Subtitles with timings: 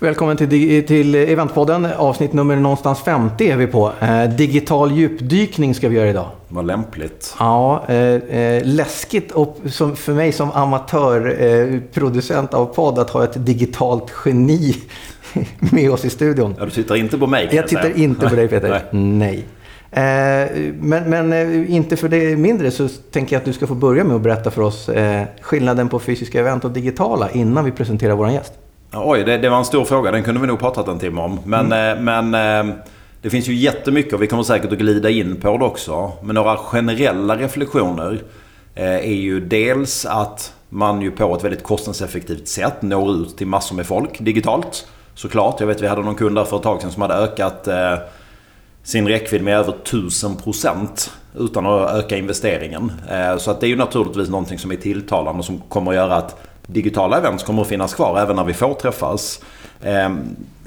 [0.00, 1.88] Välkommen till, till Eventpodden.
[1.96, 3.92] Avsnitt nummer någonstans 50 är vi på.
[4.00, 6.26] Eh, digital djupdykning ska vi göra idag.
[6.48, 7.34] Vad lämpligt.
[7.38, 13.24] Ja, eh, eh, läskigt och som, för mig som amatörproducent eh, av podd att ha
[13.24, 14.76] ett digitalt geni
[15.72, 16.54] med oss i studion.
[16.58, 17.94] Ja, du tittar inte på mig Jag tittar säga.
[17.94, 18.82] inte på dig Peter.
[18.90, 19.44] Nej.
[19.90, 20.02] Eh,
[20.80, 24.04] men men eh, inte för det mindre så tänker jag att du ska få börja
[24.04, 28.14] med att berätta för oss eh, skillnaden på fysiska event och digitala innan vi presenterar
[28.14, 28.52] vår gäst.
[28.92, 30.10] Oj, det, det var en stor fråga.
[30.10, 31.40] Den kunde vi nog pratat en timme om.
[31.44, 32.08] Men, Mm.
[32.08, 32.74] eh, men eh,
[33.22, 36.12] det finns ju jättemycket och vi kommer säkert att glida in på det också.
[36.22, 38.22] Men några generella reflektioner
[38.74, 43.46] eh, är ju dels att man ju på ett väldigt kostnadseffektivt sätt når ut till
[43.46, 44.86] massor med folk digitalt.
[45.14, 45.60] Såklart.
[45.60, 47.68] Jag vet vi hade någon kund där för ett tag sedan som hade ökat
[48.82, 52.92] sin räckvidd med över 1000% utan att öka investeringen.
[53.38, 56.14] Så att det är ju naturligtvis någonting som är tilltalande och som kommer att göra
[56.16, 56.40] att
[56.72, 59.40] digitala events kommer att finnas kvar även när vi får träffas.
[59.82, 60.10] Eh,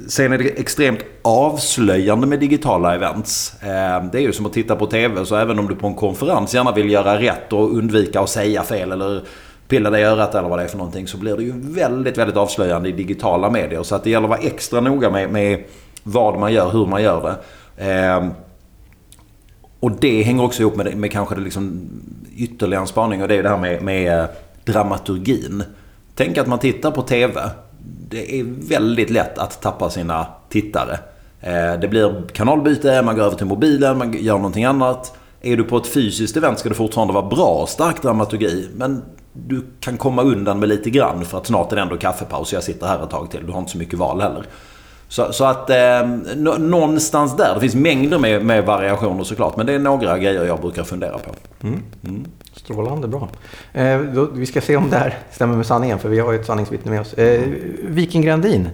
[0.08, 3.54] Sen är det extremt avslöjande med digitala events.
[3.64, 5.96] Eh, Det är ju som att titta på TV så även om du på en
[5.96, 9.22] konferens gärna vill göra rätt och undvika att säga fel eller
[9.68, 12.18] pilla dig i örat eller vad det är för någonting så blir det ju väldigt,
[12.18, 13.84] väldigt avslöjande i digitala medier.
[13.84, 15.64] Så att det gäller att vara extra noga med, med
[16.04, 17.38] vad man gör, hur man gör
[17.78, 17.92] det.
[17.92, 18.28] Eh,
[19.80, 21.90] och det hänger också ihop med, med kanske det liksom
[22.38, 24.26] ytterligare en spaning och det är det här med, med eh,
[24.66, 25.64] dramaturgin.
[26.24, 27.42] Tänk att man tittar på TV.
[28.10, 31.00] Det är väldigt lätt att tappa sina tittare.
[31.42, 35.14] Eh, Det blir kanalbyte, man går över till mobilen, man gör någonting annat.
[35.42, 38.68] Är du på ett fysiskt event ska det fortfarande vara bra och stark dramaturgi.
[38.76, 39.02] Men
[39.34, 42.56] du kan komma undan med lite grann för att snart är det ändå kaffepaus och
[42.58, 43.46] jag sitter här ett tag till.
[43.46, 44.44] Du har inte så mycket val heller.
[45.08, 47.54] Så, så att eh, nå- någonstans där.
[47.56, 49.58] Det finns mängder med, med variationer såklart.
[49.58, 51.32] Men det är några grejer jag brukar fundera på.
[52.56, 53.30] Strålande bra.
[53.74, 56.40] Eh, då, vi ska se om det här stämmer med sanningen, för vi har ju
[56.40, 57.14] ett sanningsvittne med oss.
[57.14, 57.42] Eh,
[57.84, 58.70] Viking Grandin,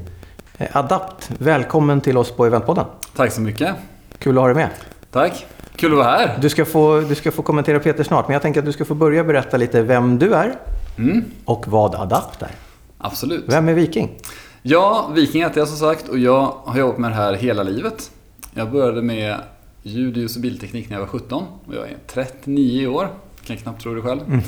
[0.58, 2.86] eh, Adapt, välkommen till oss på Eventpodden.
[3.16, 3.76] Tack så mycket.
[4.20, 4.70] Kul att ha dig med.
[5.12, 5.46] Tack.
[5.76, 6.38] Kul att vara här.
[6.42, 8.86] Du ska, få, du ska få kommentera Peter snart, men jag tänker att du ska
[8.86, 10.56] få börja berätta lite vem du är
[10.98, 12.52] Mm, och vad Adapt är.
[12.98, 13.44] absolut.
[13.48, 14.10] Vem är Viking?
[14.62, 18.12] Ja, Viking heter jag som sagt och jag har jobbat med det här hela livet.
[18.54, 19.36] Jag började med
[19.84, 23.10] ljud, ljus och bildteknik när jag var 17 och jag är 39 år.
[23.48, 24.42] Kan jag knappt tro det själv.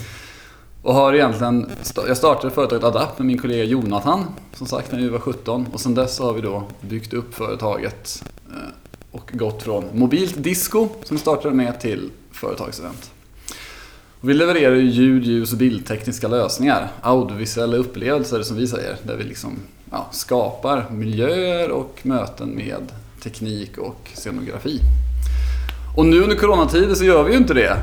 [0.81, 1.71] Och har egentligen,
[2.07, 5.67] jag startade företaget Adapt med min kollega Jonathan, som sagt, när vi var 17.
[5.73, 8.55] Och sen dess har vi då byggt upp företaget eh,
[9.11, 13.11] och gått från mobilt disco, som vi startade med, till företagsevent.
[14.21, 16.88] Och vi levererar ju ljud, ljus och bildtekniska lösningar.
[17.01, 18.97] Audiovisuella upplevelser som vi säger.
[19.03, 19.57] Där vi liksom
[19.91, 22.91] ja, skapar miljöer och möten med
[23.23, 24.79] teknik och scenografi.
[25.95, 27.77] Och nu under coronatider så gör vi ju inte det.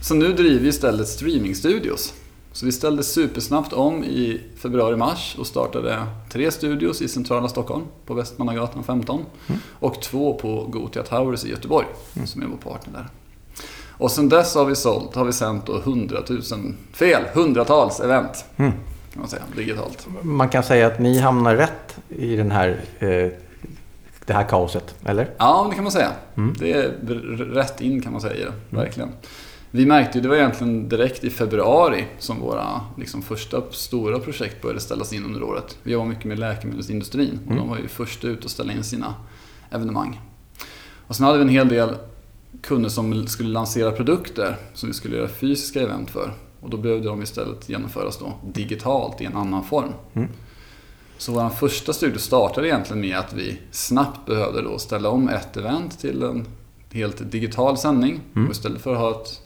[0.00, 2.14] Så nu driver vi istället streamingstudios.
[2.52, 8.14] Så vi ställde supersnabbt om i februari-mars och startade tre studios i centrala Stockholm på
[8.14, 9.24] Västmannagatan 15
[9.70, 11.86] och två på Gotia Towers i Göteborg
[12.24, 13.08] som är vår partner där.
[13.90, 18.44] Och sen dess har vi sålt, har vi sänt då hundratusen, fel, hundratals event.
[18.56, 18.72] Kan
[19.14, 20.06] man säga, digitalt.
[20.22, 23.28] Man kan säga att ni hamnar rätt i den här, eh,
[24.26, 25.30] det här kaoset, eller?
[25.38, 26.12] Ja, det kan man säga.
[26.58, 26.88] Det är
[27.54, 29.08] rätt in kan man säga, verkligen.
[29.70, 34.62] Vi märkte ju, det var egentligen direkt i februari som våra liksom, första stora projekt
[34.62, 35.78] började ställas in under året.
[35.82, 39.14] Vi jobbar mycket med läkemedelsindustrin och de var ju först ut att ställa in sina
[39.70, 40.20] evenemang.
[41.06, 41.94] Och sen hade vi en hel del
[42.62, 46.30] kunder som skulle lansera produkter som vi skulle göra fysiska event för.
[46.60, 49.92] Och då behövde de istället genomföras då digitalt i en annan form.
[51.18, 55.56] Så vår första studie startade egentligen med att vi snabbt behövde då ställa om ett
[55.56, 56.46] event till en
[56.92, 58.20] helt digital sändning.
[58.46, 59.42] Och istället för att ha ett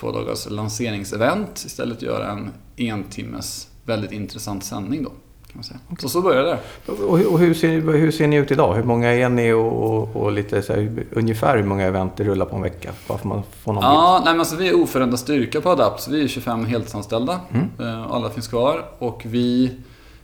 [0.00, 5.08] två dagars lanseringsevent istället göra en en timmes väldigt intressant sändning då.
[5.10, 5.80] Kan man säga.
[5.98, 6.92] Så så började det.
[6.92, 8.74] Och, och hur, ser, hur ser ni ut idag?
[8.74, 12.24] Hur många är ni och, och, och lite så här, ungefär hur många event det
[12.24, 12.90] rullar på en vecka?
[13.08, 13.92] Bara för man får någon bild.
[13.92, 16.02] Ja, nej, men alltså, vi är oförändrad styrka på Adapt.
[16.02, 17.40] Så vi är 25 heltidsanställda.
[17.80, 18.84] Eh, Alla finns kvar.
[18.98, 19.72] Och vi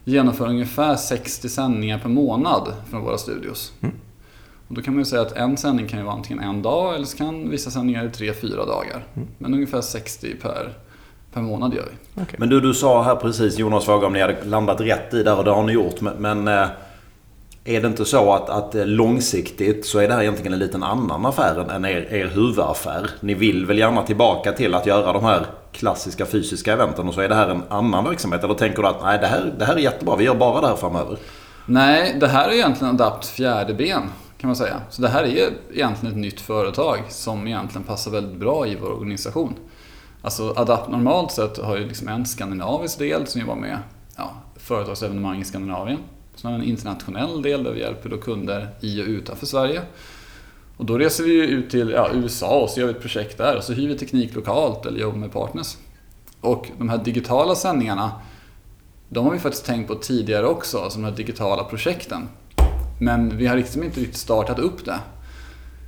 [0.05, 3.73] genomför ungefär 60 sändningar per månad från våra studios.
[3.81, 3.87] Och
[4.75, 7.05] då kan man ju säga att en sändning kan ju vara antingen en dag eller
[7.05, 9.05] så kan vissa sändningar i tre, fyra dagar.
[9.39, 10.73] Men ungefär 60 per,
[11.33, 12.25] per månad gör vi.
[12.37, 15.39] Men du, du sa här precis, Jonas frågade om ni hade landat rätt i där
[15.39, 16.01] och det har ni gjort.
[16.01, 16.69] Men, men eh,
[17.65, 20.83] Är det inte så att, att eh, långsiktigt så är det här egentligen en liten
[20.83, 23.11] annan affär än er, er huvudaffär?
[23.21, 27.21] Ni vill väl gärna tillbaka till att göra de här klassiska fysiska eventen och så
[27.21, 28.45] är det här en annan verksamhet?
[28.45, 30.67] Eller tänker du att nej, det här, det här är jättebra, vi gör bara det
[30.67, 31.17] här framöver?
[31.67, 34.03] Nej, det här är egentligen Adapts fjärde ben
[34.43, 34.81] kan man säga.
[34.91, 38.93] Så det här är egentligen ett nytt företag som egentligen passar väldigt bra i vår
[38.93, 39.55] organisation.
[40.23, 43.79] Alltså Adapt normalt sett har ju liksom en skandinavisk del som jobbar med
[44.17, 45.99] ja, företagsevenemang i Skandinavien.
[46.35, 49.83] Sen har vi en internationell del där vi hjälper då kunder i och utanför Sverige.
[50.77, 53.57] Och då reser vi ut till ja, USA och så gör vi ett projekt där
[53.57, 55.77] och så hyr vi teknik lokalt eller jobbar med partners.
[56.41, 58.13] Och de här digitala sändningarna,
[59.09, 62.29] de har vi faktiskt tänkt på tidigare också, alltså de här digitala projekten.
[63.03, 64.99] Men vi har liksom inte riktigt startat upp det.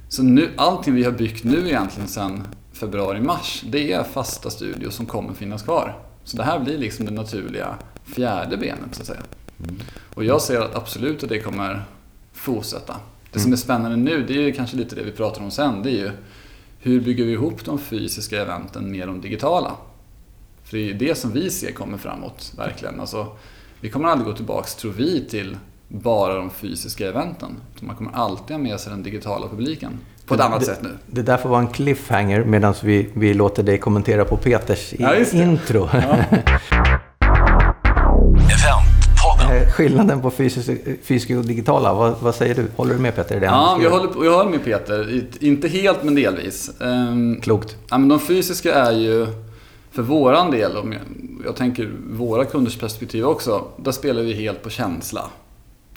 [0.09, 5.07] Så nu, allting vi har byggt nu egentligen sedan februari-mars, det är fasta studios som
[5.07, 5.99] kommer finnas kvar.
[6.25, 7.75] Så det här blir liksom det naturliga
[8.05, 9.21] fjärde benet så att säga.
[9.65, 9.81] Mm.
[10.15, 11.85] Och jag ser att absolut att det kommer
[12.33, 12.97] fortsätta.
[13.33, 15.83] Det som är spännande nu, det är ju kanske lite det vi pratar om sen,
[15.83, 16.11] det är ju
[16.79, 19.73] hur bygger vi ihop de fysiska eventen med de digitala?
[20.65, 23.01] För det är det som vi ser kommer framåt, verkligen.
[23.01, 23.37] Alltså,
[23.81, 25.57] vi kommer aldrig gå tillbaks, tror vi, till
[25.89, 27.57] bara de fysiska eventen.
[27.81, 29.99] Man kommer alltid ha med sig den digitala publiken.
[30.27, 30.91] På ett annat det, sätt nu.
[31.07, 35.17] Det där får vara en cliffhanger medan vi, vi låter dig kommentera på Peters ja,
[35.33, 35.89] intro.
[35.93, 36.17] Ja.
[39.51, 42.67] Eh, skillnaden på fysiska och digitala, vad, vad, säger du?
[42.77, 43.41] Håller du med Peter?
[43.41, 45.25] Det ja, jag håller, jag håller med Peter.
[45.41, 46.71] Inte helt, men delvis.
[46.81, 47.77] Um, Klokt.
[47.91, 49.27] Ja, men de fysiska är ju,
[49.93, 51.03] för våran del, om jag,
[51.45, 55.31] jag tänker våra kunders perspektiv också, där spelar vi helt på känsla.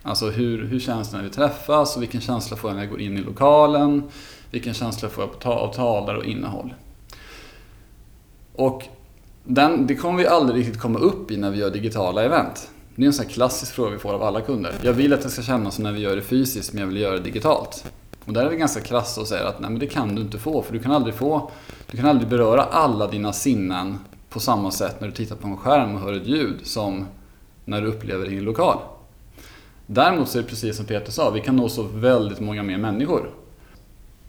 [0.08, 2.92] Alltså hur, hur känns det när vi träffas och vilken känsla får jag när jag
[2.92, 4.04] går in i lokalen?
[4.52, 6.74] Vilken känsla får jag av talare och innehåll?
[8.56, 8.84] Och
[9.44, 12.70] den, det kommer vi aldrig riktigt komma upp i när vi gör digitala event.
[12.96, 14.74] Det är en sån här klassisk fråga vi får av alla kunder.
[14.82, 16.98] Jag vill att det ska kännas som när vi gör det fysiskt, men jag vill
[16.98, 17.86] göra det digitalt.
[18.26, 20.38] Och där är vi ganska krassa och säger att nej, men det kan du inte
[20.38, 21.52] få, för du kan aldrig få,
[21.92, 23.98] du kan aldrig beröra alla dina sinnen
[24.30, 27.06] på samma sätt när du tittar på en skärm och hör ett ljud som
[27.66, 28.78] när du upplever det i en lokal.
[29.90, 32.78] Däremot så är det precis som Peter sa, vi kan nå så väldigt många mer
[32.78, 33.30] människor.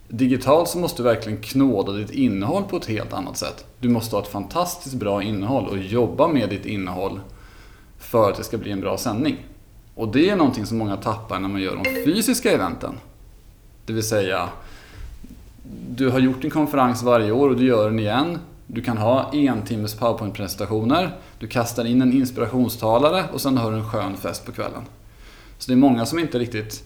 [0.09, 3.67] Digitalt så måste du verkligen knåda ditt innehåll på ett helt annat sätt.
[3.79, 7.21] Du måste ha ett fantastiskt bra innehåll och jobba med ditt innehåll
[7.99, 9.37] för att det ska bli en bra sändning.
[9.95, 12.95] Och det är någonting som många tappar när man gör de fysiska eventen.
[13.87, 14.49] Det vill säga,
[15.91, 18.39] du har gjort en konferens varje år och du gör den igen.
[18.67, 23.77] Du kan ha en timmes powerpoint-presentationer, du kastar in en inspirationstalare och sen har du
[23.77, 24.83] en skön fest på kvällen.
[25.59, 26.85] Så det är många som inte riktigt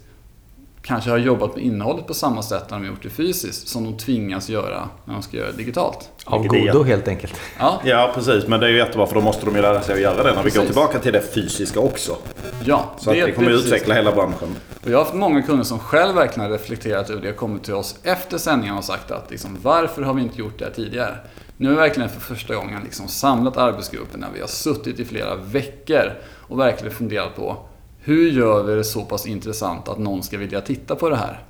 [0.83, 3.85] kanske har jobbat med innehållet på samma sätt när de har gjort det fysiskt som
[3.85, 6.11] de tvingas göra när de ska göra det digitalt.
[6.25, 7.35] Av godo helt enkelt.
[7.59, 7.81] Ja.
[7.85, 8.47] ja, precis.
[8.47, 10.35] Men det är ju jättebra för då måste de ju lära sig att göra det
[10.35, 10.55] när precis.
[10.55, 12.17] vi går tillbaka till det fysiska också.
[12.65, 14.57] Ja, Så det, att det kommer det utveckla hela branschen.
[14.85, 17.65] Och jag har haft många kunder som själv verkligen har reflekterat över det och kommit
[17.65, 20.73] till oss efter sändningen och sagt att liksom, varför har vi inte gjort det här
[20.73, 21.17] tidigare?
[21.57, 25.05] Nu har vi verkligen för första gången liksom samlat arbetsgruppen när vi har suttit i
[25.05, 26.13] flera veckor
[26.49, 27.57] och verkligen funderat på
[28.05, 31.43] hur gör vi det så pass intressant att någon ska vilja titta på det här?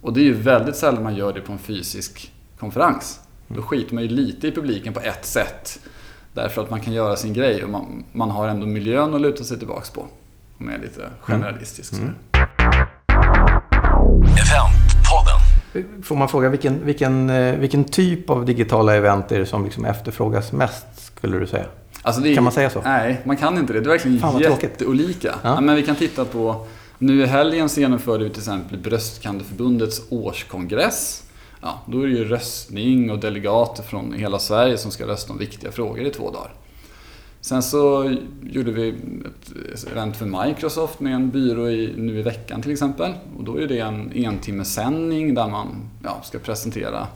[0.00, 3.20] Och det är ju väldigt sällan man gör det på en fysisk konferens.
[3.48, 5.80] Då skiter man ju lite i publiken på ett sätt.
[6.32, 9.44] Därför att man kan göra sin grej och man, man har ändå miljön att luta
[9.44, 10.00] sig tillbaks på.
[10.58, 11.92] Om jag är lite generalistisk.
[11.92, 12.14] Mm.
[15.74, 16.02] Mm.
[16.02, 19.84] Får man fråga vilken, vilken, eh, vilken typ av digitala event är det som liksom
[19.84, 21.66] efterfrågas mest, skulle du säga?
[22.06, 22.82] Alltså är, kan man säga så?
[22.82, 23.80] Nej, man kan inte det.
[23.80, 25.34] Det är verkligen Fan, jätteolika.
[25.42, 25.60] Ja.
[25.60, 26.66] men vi kan titta på,
[26.98, 31.22] nu i helgen så genomförde vi till exempel Bröstcancerförbundets årskongress.
[31.60, 35.38] Ja, då är det ju röstning och delegater från hela Sverige som ska rösta om
[35.38, 36.54] viktiga frågor i två dagar.
[37.40, 42.62] Sen så gjorde vi ett event för Microsoft med en byrå i, nu i veckan
[42.62, 43.12] till exempel.
[43.38, 47.06] Och då är det en entimmesändning där man ja, ska presentera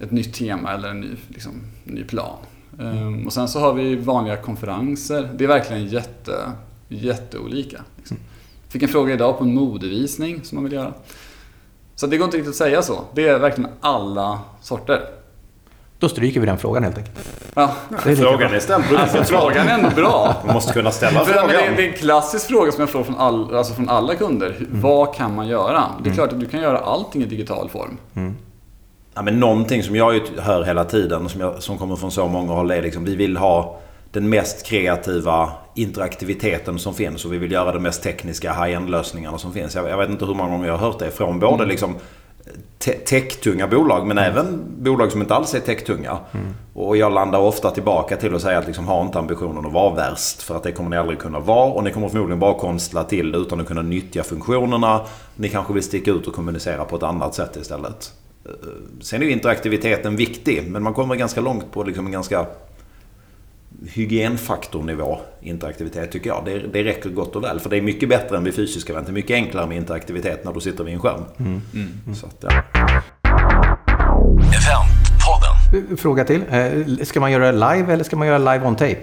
[0.00, 1.52] ett nytt tema eller en ny, liksom,
[1.84, 2.38] ny plan.
[2.78, 5.30] Um, och sen så har vi vanliga konferenser.
[5.34, 6.52] Det är verkligen jätte,
[6.88, 7.80] jätteolika.
[7.96, 8.16] Liksom.
[8.68, 10.92] Fick en fråga idag på en modevisning som man vill göra.
[11.94, 13.04] Så det går inte riktigt att säga så.
[13.14, 15.00] Det är verkligen alla sorter.
[15.98, 17.16] Då stryker vi den frågan helt enkelt.
[17.54, 17.74] Ja.
[18.04, 18.84] Är frågan är ställd.
[18.96, 20.42] Alltså, frågan är ändå bra.
[20.44, 21.48] Man måste kunna ställa frågan.
[21.48, 24.14] Det är, det är en klassisk fråga som jag får från, all, alltså från alla
[24.14, 24.56] kunder.
[24.58, 24.80] Mm.
[24.80, 25.84] Vad kan man göra?
[25.98, 26.14] Det är mm.
[26.14, 27.96] klart att du kan göra allting i digital form.
[28.14, 28.36] Mm.
[29.16, 32.28] Ja, men någonting som jag hör hela tiden och som, jag, som kommer från så
[32.28, 33.78] många håll är liksom vi vill ha
[34.12, 39.38] den mest kreativa interaktiviteten som finns och vi vill göra de mest tekniska high-end lösningarna
[39.38, 39.74] som finns.
[39.74, 41.68] Jag, jag, vet inte hur många gånger jag har hört det från både mm.
[41.68, 41.94] liksom
[42.78, 46.18] te- techtunga bolag men även bolag som inte alls är techtunga.
[46.74, 49.94] Och jag landar ofta tillbaka till att säga att liksom, ha inte ambitionen att vara
[49.94, 50.42] värst.
[50.42, 53.32] För att det kommer ni aldrig kunna vara och ni kommer förmodligen bara konstla till
[53.32, 55.00] det utan att kunna nyttja funktionerna.
[55.36, 58.12] Ni kanske vill sticka ut och kommunicera på ett annat sätt istället.
[58.48, 58.52] Eh,
[59.00, 62.46] Sen är ju interaktiviteten viktig men man kommer ganska långt på liksom en ganska
[63.88, 66.42] hygienfaktornivå interaktivitet tycker jag.
[66.44, 67.60] Det, det räcker gott och väl.
[67.60, 69.06] För det är mycket bättre än vid fysiska event.
[69.06, 71.22] Det är mycket enklare med interaktivitet när du sitter vid en skärm.
[72.14, 72.50] Så att, ja.
[74.36, 75.96] Eventpodden.
[75.96, 76.42] Fråga till.
[76.50, 78.96] Eh, Ska man göra det live eller ska man göra live on tape?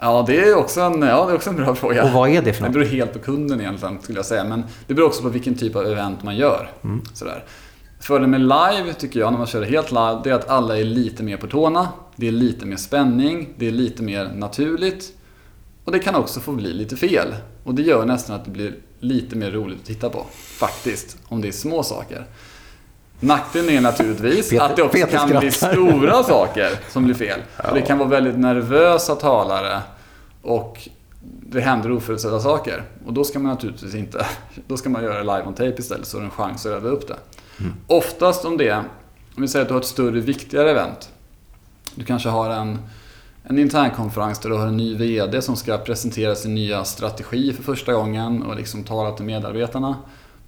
[0.00, 2.04] Ja, det är också en, ja, det är också en bra fråga.
[2.04, 2.74] Och vad är det för Det något?
[2.74, 4.44] beror helt på kunden egentligen, skulle jag säga.
[4.44, 6.68] Men det beror också på vilken typ av event man gör.
[7.14, 7.44] Sådär.
[8.04, 10.84] Fördelen med live, tycker jag, när man kör helt live, det är att alla är
[10.84, 11.88] lite mer på tårna.
[12.16, 15.12] Det är lite mer spänning, det är lite mer naturligt.
[15.84, 17.34] Och det kan också få bli lite fel.
[17.64, 20.26] Och det gör nästan att det blir lite mer roligt att titta på.
[20.32, 22.26] Faktiskt, om det är små saker.
[23.20, 27.40] Nackdelen är naturligtvis Peter- att det också Peter kan bli stora saker som blir fel.
[27.68, 29.80] Och det kan vara väldigt nervösa talare
[30.42, 30.88] och
[31.54, 32.84] det händer oförutsedda saker.
[33.06, 34.26] Och då ska man naturligtvis inte...
[34.66, 36.72] Då ska man göra det live on tape istället så har du en chans att
[36.72, 37.16] rädda upp det.
[37.86, 38.84] Oftast om det...
[39.36, 41.10] Om vi säger att du har ett större, viktigare event.
[41.94, 42.78] Du kanske har en,
[43.42, 47.62] en internkonferens där du har en ny VD som ska presentera sin nya strategi för
[47.62, 49.96] första gången och liksom tala till medarbetarna.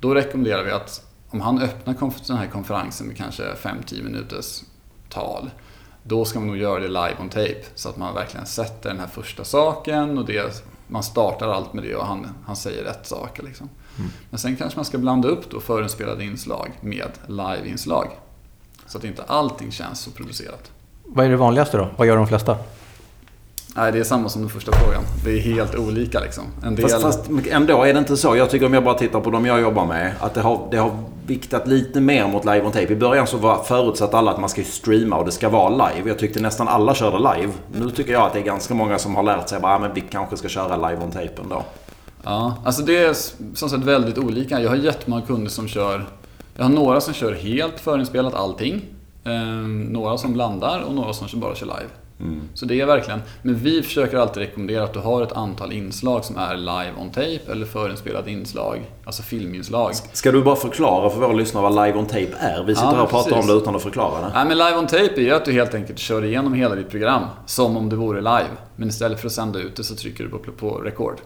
[0.01, 1.95] Då rekommenderar vi att om han öppnar
[2.27, 4.63] den här konferensen med kanske 5-10 minuters
[5.09, 5.51] tal.
[6.03, 9.01] Då ska man nog göra det live on tape så att man verkligen sätter den
[9.01, 13.07] här första saken och det, man startar allt med det och han, han säger rätt
[13.07, 13.43] saker.
[13.43, 13.69] Liksom.
[14.31, 18.09] Men sen kanske man ska blanda upp då förinspelade inslag med live-inslag.
[18.87, 20.71] Så att inte allting känns så producerat.
[21.05, 21.89] Vad är det vanligaste då?
[21.97, 22.57] Vad gör de flesta?
[23.77, 25.03] Nej, det är samma som den första frågan.
[25.25, 26.45] Det är helt olika liksom.
[26.63, 26.89] En del...
[26.89, 28.37] Fast, fast ändå är det inte så.
[28.37, 30.13] Jag tycker om jag bara tittar på de jag jobbar med.
[30.21, 30.91] Att det har, det har
[31.27, 32.93] viktat lite mer mot live on tape.
[32.93, 36.09] I början så var förutsatt alla att man ska streama och det ska vara live.
[36.09, 37.53] Jag tyckte nästan alla körde live.
[37.73, 40.01] Nu tycker jag att det är ganska många som har lärt sig att men vi
[40.01, 41.65] kanske ska köra live on tape ändå.
[42.23, 43.15] Ja, alltså det är
[43.55, 44.61] som sagt väldigt olika.
[44.61, 46.07] Jag har jättemånga kunder som kör...
[46.57, 48.85] Jag har några som kör helt förinspelat allting.
[49.25, 51.91] Ehm, några som blandar och några som bara kör live.
[52.55, 53.23] Så det är verkligen...
[53.43, 57.11] Men vi försöker alltid rekommendera att du har ett antal inslag som är live on
[57.11, 59.95] tape eller förinspelade inslag, alltså filminslag.
[60.13, 62.65] Ska du bara förklara för våra lyssnare vad live on tape är?
[62.65, 63.51] Vi sitter Ja, här och pratar precis.
[63.51, 64.31] om det utan att förklara det.
[64.35, 66.91] Nej, men live on tape är ju att du helt enkelt kör igenom hela ditt
[66.91, 68.51] program som om det vore live.
[68.77, 71.17] Men istället för att sända ut det så trycker du på, på record.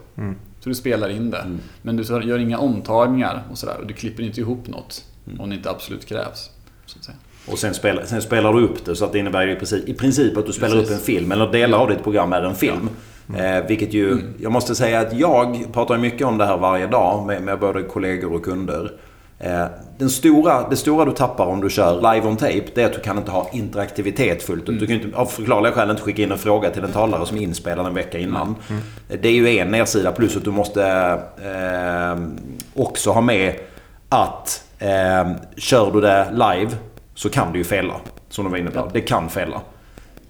[0.59, 1.57] Så du spelar in det.
[1.81, 3.77] Men du gör inga omtagningar och sådär.
[3.81, 5.03] Och du klipper inte ihop något
[5.39, 6.49] om det inte absolut krävs.
[6.85, 7.17] Så att säga.
[7.47, 9.89] Och sen spelar, sen spelar du upp det så att det innebär ju i princip,
[9.89, 10.89] i princip att du spelar Precis.
[10.89, 11.31] upp en film.
[11.31, 12.89] Eller delar av ditt program är en film.
[13.37, 17.25] Eh, vilket ju, jag måste säga att jag pratar mycket om det här varje dag
[17.25, 18.91] med, med både kollegor och kunder.
[19.39, 19.65] Eh,
[19.97, 22.93] den stora, det stora du tappar om du kör live on tape, det är att
[22.93, 24.79] du kan inte ha interaktivitet fullt ut.
[24.79, 27.37] Du kan inte, av förklarliga skäl inte skicka in en fråga till en talare som
[27.37, 28.55] är inspelad en vecka innan.
[29.21, 30.83] Det är ju en nedsida plus att du måste
[31.43, 32.21] eh,
[32.73, 33.55] också ha med
[34.09, 36.71] att eh, kör du det live
[37.15, 37.93] så kan det ju fela.
[38.29, 38.89] Som du var inne på.
[38.93, 39.61] Det kan fela.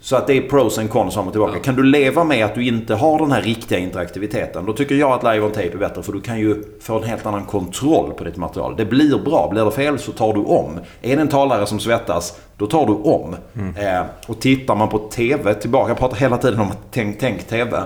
[0.03, 1.59] Så att det är pros and cons fram och tillbaka.
[1.59, 4.65] Kan du leva med att du inte har den här riktiga interaktiviteten.
[4.65, 6.03] Då tycker jag att live on tape är bättre.
[6.03, 8.75] För du kan ju få en helt annan kontroll på ditt material.
[8.77, 9.50] Det blir bra.
[9.51, 10.79] Blir det fel så tar du om.
[11.01, 13.35] Är det en talare som svettas, då tar du om.
[13.77, 15.89] Eh, och tittar man på TV tillbaka.
[15.89, 17.83] Jag pratar hela tiden om tänk, tänk TV.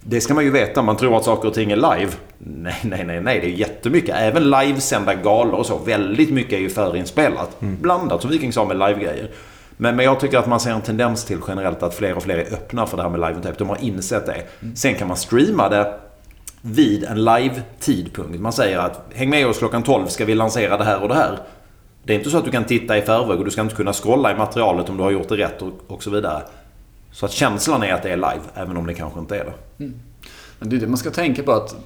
[0.00, 0.82] Det ska man ju veta.
[0.82, 2.12] Man tror att saker och ting är live.
[2.44, 3.40] Nej, nej, nej, nej.
[3.40, 4.16] Det är jättemycket.
[4.18, 5.78] Även livesända galor och så.
[5.78, 7.56] Väldigt mycket är ju förinspelat.
[7.60, 9.30] Blandat, som Viking sa, med livegrejer.
[9.76, 12.36] Men, men jag tycker att man ser en tendens till generellt att fler och fler
[12.36, 13.54] är öppna för det här med live tape.
[13.58, 14.42] De har insett det.
[14.74, 15.94] Sen kan man streama det
[16.62, 18.40] vid en live-tidpunkt.
[18.40, 21.14] Man säger att häng med oss klockan 12 ska vi lansera det här och det
[21.14, 21.38] här.
[22.02, 23.92] Det är inte så att du kan titta i förväg och du ska inte kunna
[23.92, 26.42] scrolla i materialet om du har gjort det rätt och, och så vidare.
[27.12, 29.52] Så att känslan är att det är live, även om det kanske inte är det.
[30.58, 31.76] Men det är det man ska tänka på att,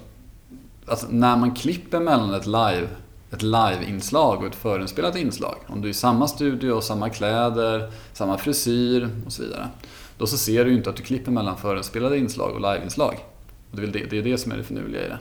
[0.87, 2.87] att när man klipper mellan ett live
[3.31, 5.55] ett live-inslag och ett förinspelat inslag.
[5.67, 9.69] Om du är i samma studio, samma kläder, samma frisyr och så vidare.
[10.17, 13.25] Då så ser du ju inte att du klipper mellan förinspelade inslag och live-inslag.
[13.71, 15.17] Och det, är det, det är det som är det finurliga i det.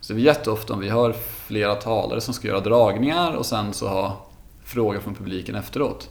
[0.00, 1.12] Så det är jätteofta om vi har
[1.46, 4.26] flera talare som ska göra dragningar och sen så ha
[4.64, 6.10] frågor från publiken efteråt.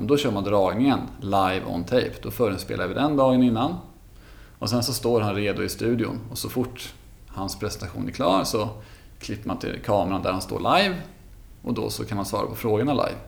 [0.00, 2.12] Då kör man dragningen live on tape.
[2.22, 3.74] Då förinspelar vi den dagen innan.
[4.58, 6.92] Och sen så står han redo i studion och så fort
[7.36, 8.68] hans presentation är klar så
[9.18, 10.96] klipper man till kameran där han står live
[11.62, 13.18] och då så kan man svara på frågorna live.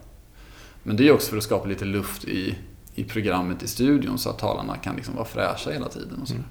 [0.82, 2.58] Men det är också för att skapa lite luft i,
[2.94, 6.18] i programmet i studion så att talarna kan liksom vara fräscha hela tiden.
[6.22, 6.34] Och så.
[6.34, 6.44] Mm.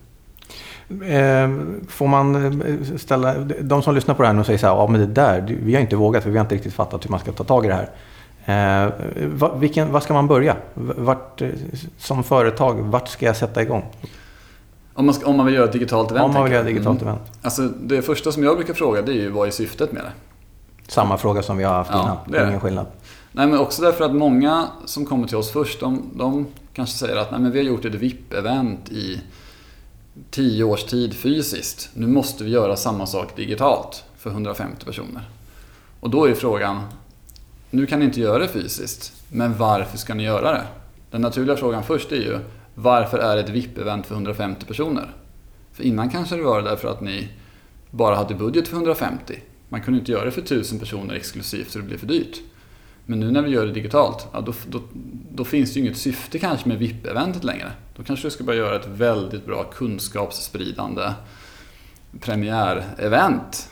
[0.89, 4.67] Eh, får man eh, ställa, de som lyssnar på det här nu och säger så
[4.67, 7.05] här, ja men det där, vi har inte vågat för vi har inte riktigt fattat
[7.05, 7.89] hur man ska ta tag i det här.
[8.47, 8.91] Eh,
[9.59, 10.55] vilken, var ska man börja?
[10.73, 11.49] Vart, eh,
[11.97, 13.85] som företag, vart ska jag sätta igång?
[14.97, 16.25] Om man, ska, om man vill göra ett digitalt event?
[16.25, 17.13] Om man vill göra ett digitalt mm.
[17.13, 17.31] event.
[17.41, 20.11] Alltså, det första som jag brukar fråga det är ju vad är syftet med det?
[20.87, 22.17] Samma fråga som vi har haft ja, innan.
[22.27, 22.85] Det är ingen skillnad.
[23.31, 27.17] Nej, men också därför att många som kommer till oss först, de, de kanske säger
[27.17, 29.21] att Nej, men vi har gjort ett VIP-event i
[30.31, 31.89] tio års tid fysiskt.
[31.93, 35.29] Nu måste vi göra samma sak digitalt för 150 personer.
[35.99, 36.81] Och då är frågan,
[37.69, 40.63] nu kan ni inte göra det fysiskt, men varför ska ni göra det?
[41.11, 42.39] Den naturliga frågan först är ju,
[42.79, 45.13] varför är det ett VIP-event för 150 personer?
[45.71, 47.29] För innan kanske det var därför att ni
[47.91, 49.39] bara hade budget för 150.
[49.69, 52.41] Man kunde inte göra det för 1000 personer exklusivt så det blev för dyrt.
[53.05, 54.81] Men nu när vi gör det digitalt, ja, då, då,
[55.31, 57.71] då finns det ju inget syfte kanske med VIP-eventet längre.
[57.95, 61.11] Då kanske du ska börja göra ett väldigt bra kunskapsspridande
[62.21, 63.69] premiärevent.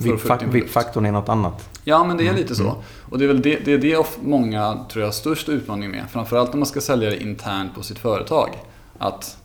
[0.00, 1.68] VIP-faktorn är något annat.
[1.84, 2.62] Ja, men det är lite så.
[2.62, 2.76] Mm.
[3.10, 6.04] Och det är väl det, det, är det många tror jag har störst utmaning med.
[6.10, 8.50] Framförallt när man ska sälja det internt på sitt företag.
[8.98, 9.36] Att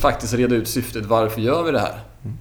[0.00, 2.00] faktiskt reda ut syftet, varför gör vi det här?
[2.22, 2.36] Mm.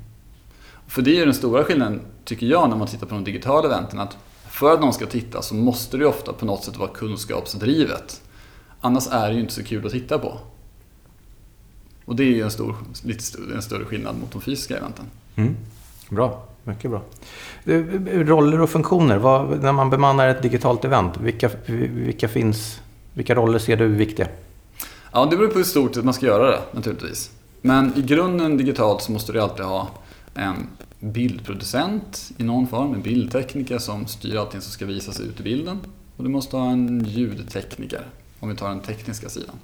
[0.87, 3.67] För det är ju den stora skillnaden, tycker jag, när man tittar på de digitala
[3.67, 3.99] eventen.
[3.99, 4.17] Att
[4.49, 8.21] för att någon ska titta så måste det ofta på något sätt vara kunskapsdrivet.
[8.81, 10.39] Annars är det ju inte så kul att titta på.
[12.05, 13.23] Och det är ju en, stor, lite
[13.55, 15.05] en större skillnad mot de fysiska eventen.
[15.35, 15.55] Mm.
[16.09, 17.01] Bra, mycket bra.
[18.13, 22.81] Roller och funktioner, vad, när man bemannar ett digitalt event, vilka, vilka, finns,
[23.13, 24.27] vilka roller ser du viktiga?
[25.11, 27.31] Ja, det beror på hur stort man ska göra det naturligtvis.
[27.61, 29.87] Men i grunden digitalt så måste du alltid ha
[30.33, 30.67] en
[30.99, 35.79] bildproducent i någon form, en bildtekniker som styr allting som ska visas ut i bilden.
[36.17, 38.05] Och du måste ha en ljudtekniker,
[38.39, 39.55] om vi tar den tekniska sidan.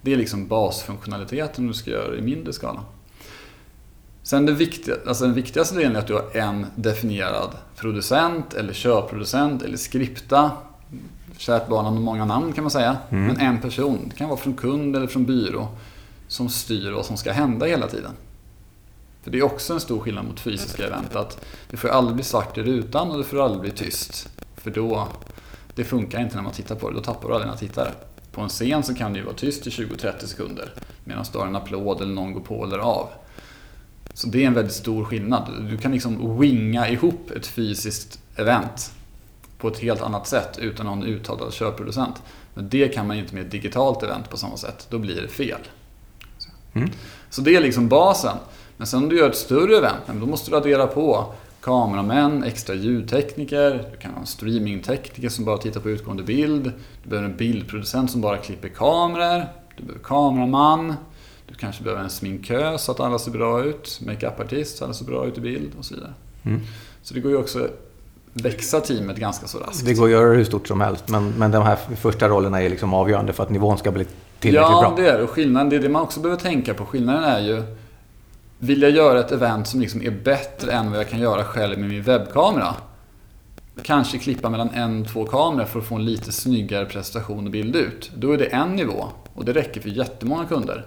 [0.00, 2.80] Det är liksom basfunktionaliteten du ska göra i mindre skala.
[4.22, 8.72] Sen det viktiga, alltså den viktigaste delen är att du har en definierad producent eller
[8.72, 10.50] körproducent eller skripta.
[11.36, 12.96] Kärt barn har många namn kan man säga.
[13.10, 13.26] Mm.
[13.26, 15.68] Men en person, det kan vara från kund eller från byrå,
[16.28, 18.12] som styr vad som ska hända hela tiden.
[19.22, 21.16] För det är också en stor skillnad mot fysiska event.
[21.16, 24.28] Att det får aldrig bli svart i rutan och det får aldrig bli tyst.
[24.56, 25.08] För då,
[25.74, 26.96] det funkar inte när man tittar på det.
[26.96, 27.90] Då tappar du alla dina tittare.
[28.32, 30.72] På en scen så kan det ju vara tyst i 20-30 sekunder.
[31.04, 33.08] Medan du har en applåd eller någon går på eller av.
[34.14, 35.66] Så det är en väldigt stor skillnad.
[35.70, 38.92] Du kan liksom winga ihop ett fysiskt event
[39.58, 42.22] på ett helt annat sätt utan en uttalad körproducent.
[42.54, 44.86] Men det kan man inte med ett digitalt event på samma sätt.
[44.90, 45.60] Då blir det fel.
[46.72, 46.90] Mm.
[47.30, 48.36] Så det är liksom basen.
[48.76, 52.74] Men sen om du gör ett större event, då måste du addera på kameramän, extra
[52.74, 56.72] ljudtekniker, du kan ha en streamingtekniker som bara tittar på utgående bild,
[57.02, 59.46] du behöver en bildproducent som bara klipper kameror,
[59.76, 60.94] du behöver kameraman,
[61.52, 64.94] du kanske behöver en sminkö så att alla ser bra ut, makeupartist så att alla
[64.94, 66.12] ser bra ut i bild och så vidare.
[66.42, 66.60] Mm.
[67.02, 67.68] Så det går ju också
[68.32, 69.86] växa teamet ganska så raskt.
[69.86, 72.70] Det går att göra hur stort som helst, men, men de här första rollerna är
[72.70, 74.04] liksom avgörande för att nivån ska bli
[74.40, 74.94] tillräckligt ja, bra.
[74.98, 75.22] Ja, det är.
[75.22, 76.84] Och skillnaden, det är det man också behöver tänka på.
[76.84, 77.62] Skillnaden är ju
[78.58, 81.78] vill jag göra ett event som liksom är bättre än vad jag kan göra själv
[81.78, 82.74] med min webbkamera.
[83.82, 87.76] Kanske klippa mellan en två kameror för att få en lite snyggare prestation och bild
[87.76, 88.10] ut.
[88.16, 90.86] Då är det en nivå och det räcker för jättemånga kunder.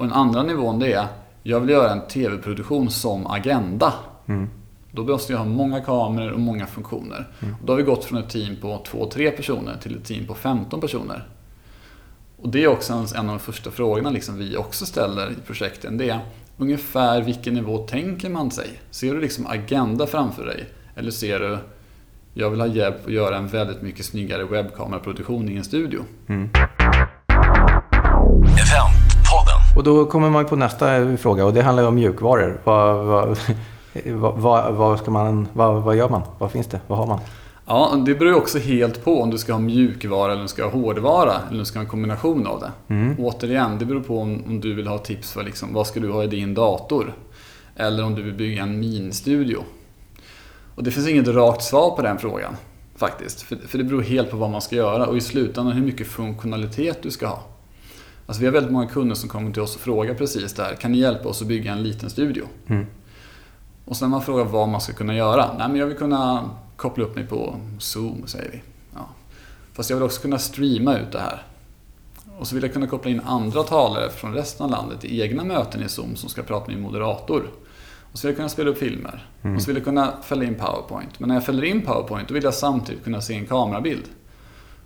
[0.00, 1.06] Och den andra nivån det är,
[1.42, 3.94] jag vill göra en TV-produktion som agenda.
[4.26, 4.48] Mm.
[4.92, 7.28] Då måste jag ha många kameror och många funktioner.
[7.40, 7.54] Mm.
[7.54, 10.26] Och då har vi gått från ett team på två, tre personer till ett team
[10.26, 11.28] på 15 personer.
[12.36, 15.98] Och det är också en av de första frågorna liksom vi också ställer i projekten.
[15.98, 16.20] Det är,
[16.56, 18.80] ungefär vilken nivå tänker man sig?
[18.90, 20.64] Ser du liksom agenda framför dig?
[20.96, 21.58] Eller ser du,
[22.34, 26.00] jag vill ha hjälp att göra en väldigt mycket snyggare webbkameraproduktion i en studio?
[26.28, 26.50] Mm.
[29.76, 32.60] Och då kommer man på nästa fråga och det handlar om mjukvaror.
[32.64, 32.96] Vad,
[34.06, 36.22] vad, vad, vad, ska man, vad, vad gör man?
[36.38, 36.80] Vad finns det?
[36.86, 37.18] Vad har man?
[37.66, 40.64] Ja, det beror också helt på om du ska ha mjukvara eller om du ska
[40.64, 42.94] ha hårdvara eller om du ska ha en kombination av det.
[42.94, 43.16] Mm.
[43.18, 46.12] Återigen, det beror på om, om du vill ha tips för liksom, vad ska du
[46.12, 47.14] ha i din dator.
[47.76, 49.58] Eller om du vill bygga en minstudio.
[50.74, 52.56] Och det finns inget rakt svar på den frågan
[52.96, 53.42] faktiskt.
[53.42, 56.06] För, för det beror helt på vad man ska göra och i slutändan hur mycket
[56.06, 57.42] funktionalitet du ska ha.
[58.30, 60.74] Alltså vi har väldigt många kunder som kommer till oss och frågar precis det här.
[60.74, 62.44] Kan ni hjälpa oss att bygga en liten studio?
[62.66, 62.86] Mm.
[63.84, 65.50] Och sen när man frågar vad man ska kunna göra.
[65.58, 68.62] Nej men jag vill kunna koppla upp mig på Zoom, säger vi.
[68.94, 69.08] Ja.
[69.72, 71.42] Fast jag vill också kunna streama ut det här.
[72.38, 75.44] Och så vill jag kunna koppla in andra talare från resten av landet i egna
[75.44, 77.50] möten i Zoom som ska prata med min moderator.
[78.12, 79.28] Och så vill jag kunna spela upp filmer.
[79.42, 79.56] Mm.
[79.56, 81.20] Och så vill jag kunna fälla in PowerPoint.
[81.20, 84.04] Men när jag fäller in PowerPoint då vill jag samtidigt kunna se en kamerabild.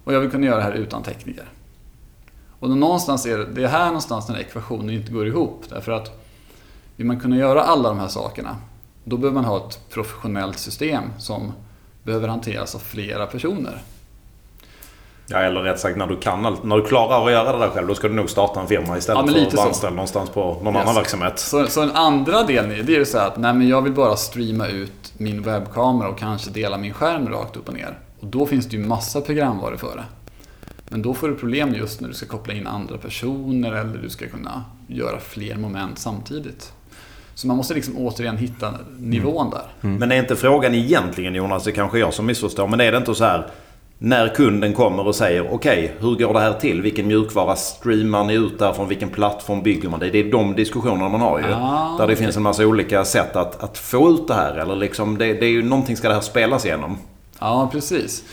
[0.04, 1.48] Och jag vill kunna göra det här utan tekniker.
[2.64, 5.64] Och då någonstans är det, det är här någonstans den här ekvationen inte går ihop.
[5.68, 6.20] Därför att
[6.96, 8.56] Vill man kunna göra alla de här sakerna,
[9.04, 11.52] då behöver man ha ett professionellt system som
[12.02, 13.82] behöver hanteras av flera personer.
[15.26, 16.56] Ja, eller rätt sagt när du kan.
[16.62, 18.98] När du klarar att göra det där själv, då ska du nog starta en firma
[18.98, 20.82] istället Ja, för att vara anställd någonstans på någon Yes.
[20.82, 21.38] annan verksamhet.
[21.38, 23.92] Så, så den andra delen det är ju så här att nej, men jag vill
[23.92, 27.98] bara streama ut min webbkamera och kanske dela min skärm rakt upp och ner.
[28.20, 30.04] Och då finns det ju massa programvaror för det.
[30.88, 34.10] Men då får du problem just när du ska koppla in andra personer eller du
[34.10, 36.72] ska kunna göra fler moment samtidigt.
[37.34, 39.88] Så man måste liksom återigen hitta nivån där.
[39.88, 42.98] Men är inte frågan egentligen Jonas, det kanske är jag som missförstår, men är det
[42.98, 43.50] inte så här
[43.98, 46.82] när kunden kommer och säger okej, hur går det här till?
[46.82, 48.72] Vilken mjukvara streamar ni ut där?
[48.72, 50.10] Från vilken plattform bygger man det?
[50.10, 51.44] Det är de diskussionerna man har ju.
[51.44, 52.16] Ah, där det okej.
[52.16, 54.54] finns en massa olika sätt att, att få ut det här.
[54.54, 56.98] Eller liksom, det, det är ju någonting ska det här spelas igenom.
[57.38, 58.24] Ja, precis.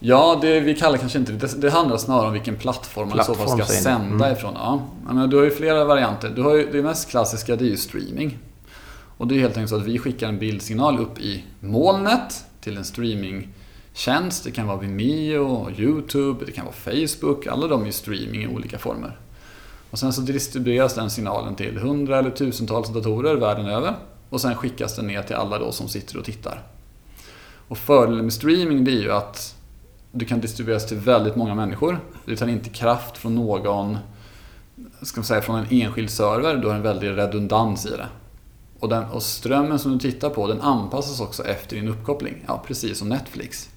[0.00, 1.60] Ja, det vi kallar kanske inte det.
[1.60, 4.36] Det handlar snarare om vilken plattform man i så fall ska Plattform, sända Mm.
[4.38, 4.52] ifrån.
[4.56, 4.82] Ja.
[5.06, 6.30] Menar, du har ju flera varianter.
[6.36, 8.38] Du har ju, det mest klassiska det är ju streaming.
[9.16, 12.76] Och det är helt enkelt så att vi skickar en bildsignal upp i molnet till
[12.76, 14.44] en streamingtjänst.
[14.44, 17.46] Det kan vara Vimeo, YouTube, det kan vara Facebook.
[17.46, 19.18] Alla de är ju streaming i olika former.
[19.90, 23.94] Och sen så distribueras den signalen till hundra eller tusentals datorer världen över.
[24.30, 26.62] Och sen skickas den ner till alla då som sitter och tittar.
[27.68, 29.54] Och fördelen med streaming det är ju att
[30.12, 32.00] du kan distribueras till väldigt många människor.
[32.24, 33.98] Det tar inte kraft från någon,
[35.02, 36.56] ska man säga, från en enskild server.
[36.56, 38.06] Du har en väldig redundans i det.
[38.78, 42.44] Och, den, och strömmen som du tittar på den anpassas också efter din uppkoppling.
[42.46, 43.68] Ja, precis som Netflix.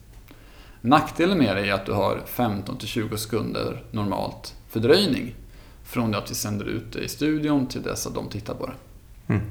[0.82, 5.36] Nackdelen med det är att du har 15-20 sekunder normalt fördröjning.
[5.84, 8.66] Från det att vi sänder ut det i studion till dess att de tittar på
[8.66, 8.74] det.
[9.34, 9.42] Mm.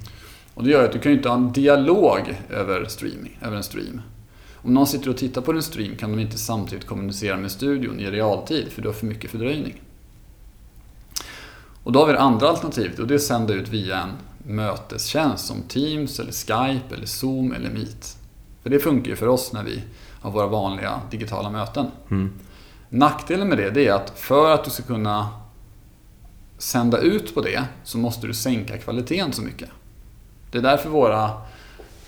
[0.55, 3.63] Och det gör att du kan ju inte ha en dialog över, streaming, över en
[3.63, 4.01] stream.
[4.63, 8.01] Om någon sitter och tittar på din stream kan de inte samtidigt kommunicera med studion
[8.01, 9.83] i realtid för du har för mycket fördröjning.
[11.83, 14.11] Och då har vi det andra alternativet och det är att sända ut via en
[14.57, 18.17] mötestjänst som Teams, eller Skype, eller Zoom eller Meet.
[18.63, 19.83] För det funkar ju för oss när vi
[20.21, 21.87] har våra vanliga digitala möten.
[22.11, 22.33] Mm.
[22.89, 25.29] Nackdelen med det, det är att för att du ska kunna
[26.59, 29.69] sända ut på det så måste du sänka kvaliteten så mycket.
[30.51, 31.31] Det är därför våra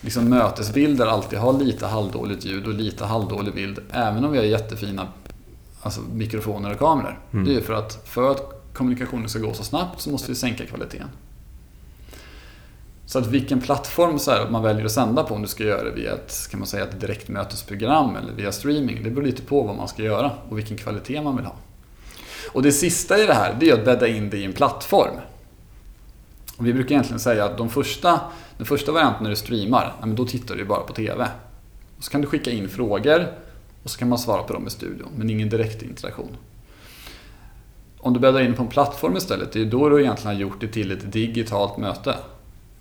[0.03, 3.79] liksom, mötesbilder alltid har lite halvdåligt ljud och lite halvdålig bild.
[3.91, 5.09] Även om vi har jättefina
[5.83, 7.19] alltså, mikrofoner och kameror.
[7.33, 7.45] Mm.
[7.45, 10.67] Det är för att för att kommunikationen ska gå så snabbt så måste vi sänka
[10.67, 11.09] kvaliteten.
[13.07, 15.85] Så att vilken plattform så här, man väljer att sända på, om du ska göra
[15.85, 19.63] det via ett, kan man säga, ett direktmötesprogram eller via streaming, det beror lite på
[19.63, 21.55] vad man ska göra och vilken kvalitet man vill ha.
[22.53, 25.15] Och det sista i det här, det är att bädda in det i en plattform.
[26.63, 28.21] Och vi brukar egentligen säga att de första,
[28.57, 31.29] den första varianten när du streamar, då tittar du ju bara på TV.
[31.97, 33.27] Och så kan du skicka in frågor
[33.83, 36.37] och så kan man svara på dem i studion, men ingen direktinteraktion.
[37.99, 40.61] Om du bäddar in på en plattform istället, det är då du egentligen har gjort
[40.61, 42.15] det till ett digitalt möte.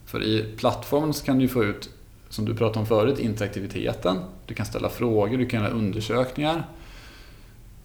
[0.06, 1.89] För i plattformen så kan du få ut,
[2.30, 4.17] som du pratade om förut, interaktiviteten.
[4.46, 6.67] Du kan ställa frågor, du kan göra undersökningar.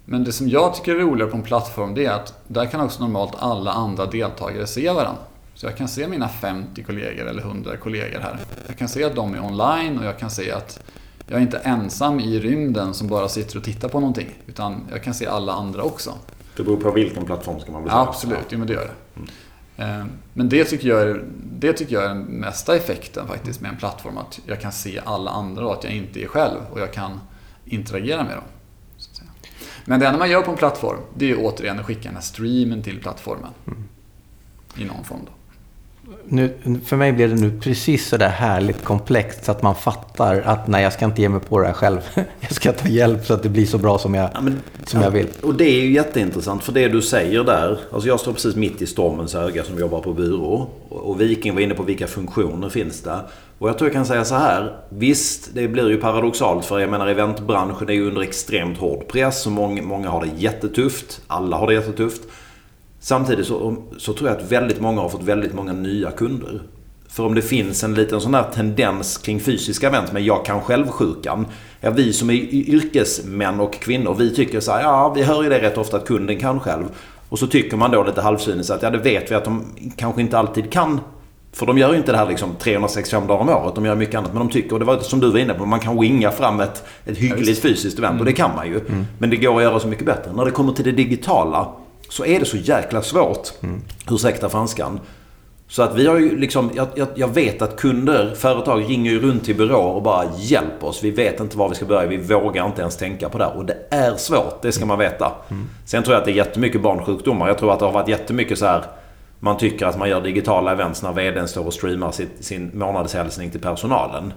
[0.04, 2.80] Men det som jag tycker är roligare på en plattform det är att där kan
[2.80, 5.22] också normalt alla andra deltagare se varandra.
[5.56, 8.38] Så jag kan se mina 50 kollegor eller 100 kollegor här.
[8.66, 10.80] Jag kan se att de är online och jag kan se att
[11.26, 14.28] jag är inte ensam i rymden som bara sitter och tittar på någonting.
[14.46, 16.14] Utan jag kan se alla andra också.
[16.56, 17.94] Det beror på vilken plattform ska man säga.
[17.94, 19.22] Absolut, jo, men det gör det.
[19.82, 21.24] Eh, Men det tycker, jag är,
[21.58, 24.18] det tycker jag är den mesta effekten faktiskt med en plattform.
[24.18, 27.20] Att jag kan se alla andra och att jag inte är själv och jag kan
[27.64, 28.44] interagera med dem.
[29.84, 32.22] Men det enda man gör på en plattform, det är återigen att skicka den här
[32.22, 33.50] streamen till plattformen.
[34.76, 35.32] I någon form då.
[36.24, 40.42] Nu, för mig blev det nu precis så där härligt komplext så att man fattar
[40.44, 42.00] att nej, jag ska inte ge mig på det här själv.
[42.40, 45.02] Jag ska ta hjälp så att det blir så bra som jag, Ja, men, som
[45.02, 45.26] jag vill.
[45.42, 47.78] Och det är ju jätteintressant för det du säger där.
[47.92, 50.68] Alltså jag står precis mitt i stormens öga som jobbar på byrå.
[50.88, 53.20] Och och Viking var inne på vilka funktioner finns det.
[53.58, 54.76] Och jag tror jag kan säga så här.
[54.88, 59.46] Visst, det blir ju paradoxalt för jag menar eventbranschen är ju under extremt hård press.
[59.46, 61.20] Och många, många har det jättetufft.
[61.26, 62.22] Alla har det jättetufft.
[63.06, 66.62] Samtidigt så, så tror jag att väldigt många har fått väldigt många nya kunder.
[67.08, 70.60] För om det finns en liten sån här tendens kring fysiska event med jag kan
[70.60, 71.46] själv-sjukan.
[71.80, 75.48] Ja, vi som är yrkesmän och kvinnor, vi tycker så här, ja vi hör ju
[75.48, 76.84] det rätt ofta att kunden kan själv.
[77.28, 79.64] Och så tycker man då lite halvcyniskt att ja det vet vi att de
[79.96, 81.00] kanske inte alltid kan.
[81.52, 84.14] För de gör ju inte det här liksom 365 dagar om året, de gör mycket
[84.14, 84.32] annat.
[84.32, 86.60] Men de tycker, och det var som du var inne på, man kan winga fram
[86.60, 88.20] ett, ett hyggligt fysiskt event.
[88.20, 88.80] Och det kan man ju.
[89.18, 90.32] Men det går att göra så mycket bättre.
[90.32, 91.68] När det kommer till det digitala
[92.08, 93.48] så är det så jäkla svårt.
[94.10, 95.00] Ursäkta franskan.
[95.68, 99.20] Så att vi har ju liksom, jag, jag, jag vet att kunder, företag ringer ju
[99.20, 101.04] runt till byråer och bara hjälp oss.
[101.04, 102.08] Vi vet inte var vi ska börja.
[102.08, 103.46] Vi vågar inte ens tänka på det.
[103.46, 105.32] Och det är svårt, det ska man veta.
[105.84, 107.48] Sen tror jag att det är jättemycket barnsjukdomar.
[107.48, 108.84] Jag tror att det har varit jättemycket så här
[109.40, 113.50] man tycker att man gör digitala events när VDn står och streamar sitt, sin månadshälsning
[113.50, 114.32] till personalen.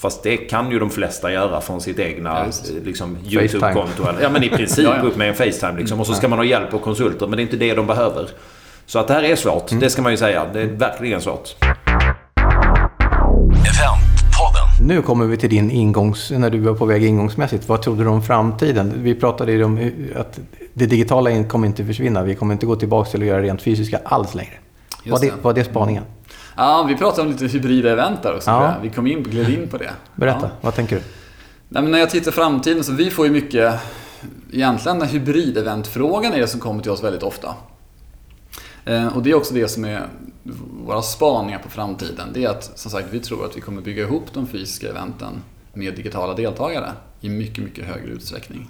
[0.00, 2.52] Fast det kan ju de flesta göra från sitt egna Ja,
[2.84, 4.06] liksom, YouTube-konto.
[4.22, 5.02] Ja, men i princip Ja, ja.
[5.02, 5.78] upp med en Facetime.
[5.78, 6.00] Liksom.
[6.00, 8.28] Och så ska man ha hjälp och konsulter, men det är inte det de behöver.
[8.86, 10.46] Så att det här är svårt, det ska man ju säga.
[10.52, 11.54] Det är verkligen svårt.
[14.80, 16.30] Nu kommer vi till din ingångs...
[16.30, 17.68] När du var på väg ingångsmässigt.
[17.68, 18.92] Vad trodde du om framtiden?
[18.96, 20.40] Vi pratade ju om hur- att
[20.74, 22.22] det digitala kommer inte försvinna.
[22.22, 24.52] Vi kommer inte gå tillbaka till att göra rent fysiska alls längre.
[25.06, 25.32] Var det, det.
[25.42, 26.02] var det spaningen?
[26.58, 28.50] Ja, vi pratade om lite hybrida event där också.
[28.50, 28.74] Ja.
[28.82, 29.90] Vi kom in, gled in på det.
[30.14, 30.50] Berätta, Ja.
[30.60, 31.02] vad tänker du?
[31.68, 33.80] Nej, men när jag tittar framtiden så vi får ju mycket...
[34.52, 37.54] Egentligen hybrideventfrågan är det som kommer till oss väldigt ofta.
[38.84, 40.06] Eh, och det är också det som är
[40.84, 42.28] våra spaningar på framtiden.
[42.34, 45.42] Det är att som sagt vi tror att vi kommer bygga ihop de fysiska eventen
[45.72, 48.68] med digitala deltagare i mycket, mycket högre utsträckning.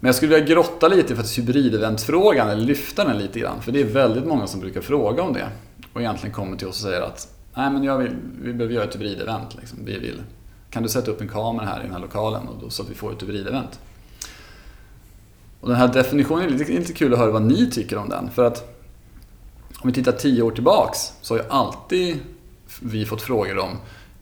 [0.00, 3.62] Men jag skulle vilja grotta lite i faktiskt hybrideventfrågan, eller lyfta den lite grann.
[3.62, 5.48] För det är väldigt många som brukar fråga om det.
[5.94, 8.84] Och egentligen kommer till oss och säger att Nej men jag vill, vi behöver göra
[8.84, 9.56] ett hybridevent.
[9.60, 9.78] Liksom.
[9.84, 10.22] Vi vill,
[10.70, 12.90] kan du sätta upp en kamera här i den här lokalen och då, så att
[12.90, 13.78] vi får ett hybridevent?
[15.60, 18.30] Och den här definitionen är lite, lite kul att höra vad ni tycker om den.
[18.30, 18.74] För att
[19.80, 22.20] om vi tittar tio år tillbaks så har ju alltid
[22.80, 23.70] vi fått frågor om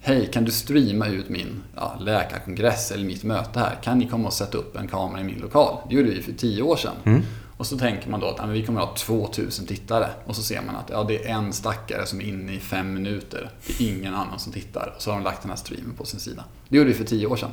[0.04, 3.78] Hej, kan du streama ut min ja, läkarkongress eller mitt möte här?
[3.82, 5.76] Kan ni komma och sätta upp en kamera i min lokal?
[5.88, 6.94] Det gjorde vi för tio år sedan.
[7.04, 7.22] Mm.
[7.62, 10.06] Och så tänker man då att vi kommer att ha 2000 tittare.
[10.26, 12.94] Och så ser man att ja, det är en stackare som är inne i fem
[12.94, 13.50] minuter.
[13.66, 14.92] Det är ingen annan som tittar.
[14.96, 16.44] Och så har de lagt den här streamen på sin sida.
[16.68, 17.50] Det gjorde vi för tio år sedan.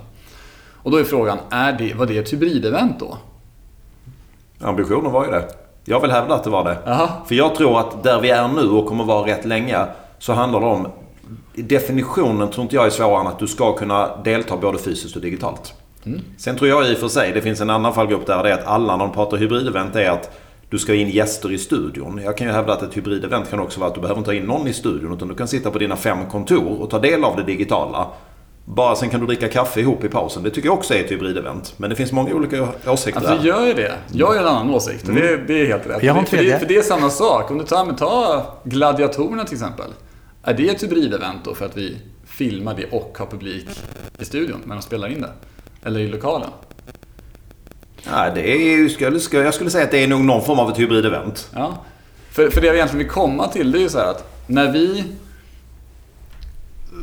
[0.74, 3.17] Och då är frågan, är det, var det ett hybridevent då?
[4.60, 5.48] Ambitionen var ju det.
[5.86, 6.78] Jag vill hävda att det var det.
[6.86, 7.10] Jaha.
[7.28, 9.86] För jag tror att där vi är nu och kommer vara rätt länge
[10.19, 10.88] så handlar det om...
[11.56, 15.22] Definitionen tror inte jag är svårare än att du ska kunna delta både fysiskt och
[15.22, 15.74] digitalt.
[16.38, 18.54] Sen tror jag i och för sig, det finns en annan fallgrupp där, det är
[18.54, 20.32] att alla när de pratar hybridevent är att
[20.69, 22.22] du ska in gäster i studion.
[22.24, 24.34] Jag kan ju hävda att ett hybridevent kan också vara att du behöver inte ta
[24.36, 27.24] in någon i studion utan du kan sitta på dina fem kontor och ta del
[27.24, 28.08] av det digitala.
[28.65, 30.43] Bara sen kan du dricka kaffe ihop i pausen.
[30.43, 31.74] Det tycker jag också är ett hybridevent.
[31.78, 33.43] Men det finns många olika åsikter Alltså, där.
[33.43, 33.93] gör ju det.
[34.12, 36.04] Jag har en annan åsikt och det, det är helt rätt.
[36.04, 37.52] Jag har en för, det, för det är samma sak.
[37.52, 39.86] Om du tar, men ta gladiatorerna till exempel.
[40.43, 43.67] Är det ett hybridevent då för att vi filmar det och har publik
[44.19, 45.30] i studion när de spelar in det?
[45.84, 46.50] Eller i lokalen?
[48.12, 50.80] Nej, det är skulle, jag skulle säga att det är nog någon form av ett
[50.80, 51.50] hybridevent.
[51.56, 51.78] Ja.
[52.32, 54.72] För, för det jag egentligen vill komma till det är ju så här att när
[54.72, 55.04] vi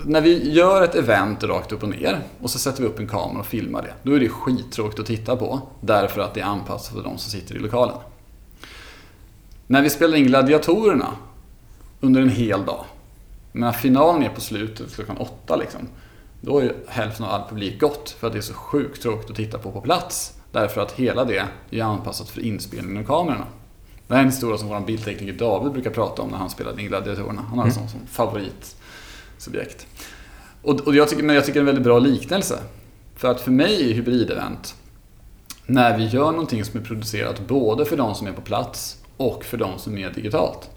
[0.04, 3.08] när vi gör ett event rakt upp och ner och så sätter vi upp en
[3.08, 3.92] kamera och filmar det.
[4.02, 5.60] Då är det skittråkigt att titta på.
[5.80, 7.96] Därför att det är anpassat för de som sitter i lokalen.
[9.66, 11.12] När vi spelar in gladiatorerna
[12.00, 12.84] under en hel dag.
[13.52, 15.88] Men finalen är på slutet klockan åtta liksom.
[16.46, 19.36] Då är hälften av all publik gått för att det är så sjukt tråkigt att
[19.36, 20.34] titta på på plats.
[20.52, 23.46] Därför att hela det är anpassat för inspelningen av kamerorna.
[24.06, 26.82] Det här är en historia som vår bildtekniker David brukar prata om när han spelade
[26.82, 27.42] in gladiatorerna.
[27.42, 29.86] Han har en sån som favoritsubjekt.
[30.62, 32.58] Och, och jag, tycker, men jag tycker det är en väldigt bra liknelse.
[33.16, 34.74] För att för mig är hybridevent
[35.66, 39.44] när vi gör någonting som är producerat både för de som är på plats och
[39.44, 40.70] för de som är digitalt.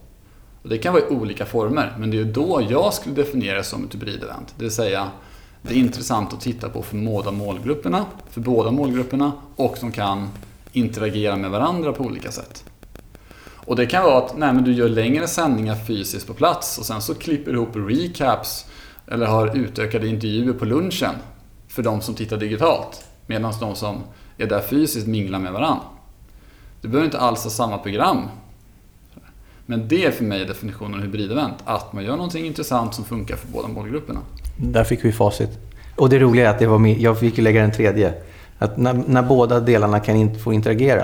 [0.64, 3.64] Och det kan vara i olika former, men det är då jag skulle definiera det
[3.64, 4.54] som ett hybridevent.
[4.58, 5.10] Det vill säga,
[5.62, 10.30] det är intressant att titta på för båda målgrupperna, för båda målgrupperna och som kan
[10.72, 12.64] interagera med varandra på olika sätt.
[13.42, 16.86] Och det kan vara att nej, men du gör längre sändningar fysiskt på plats och
[16.86, 18.66] sen så klipper du ihop recaps
[19.08, 21.16] eller har utökade intervjuer på lunchen
[21.68, 23.04] för de som tittar digitalt.
[23.26, 24.04] Medan de som
[24.38, 25.84] är där fysiskt minglar med varandra.
[26.82, 28.28] Du behöver inte alls ha samma program.
[29.70, 31.54] Men det är för mig definitionen av hybridevent.
[31.66, 34.20] Att man gör någonting intressant som funkar för båda målgrupperna.
[34.58, 35.50] Där fick vi facit.
[35.96, 38.14] Och det roliga är att det var med, jag fick lägga den tredje.
[38.60, 41.04] Att när, när båda delarna kan in, få interagera.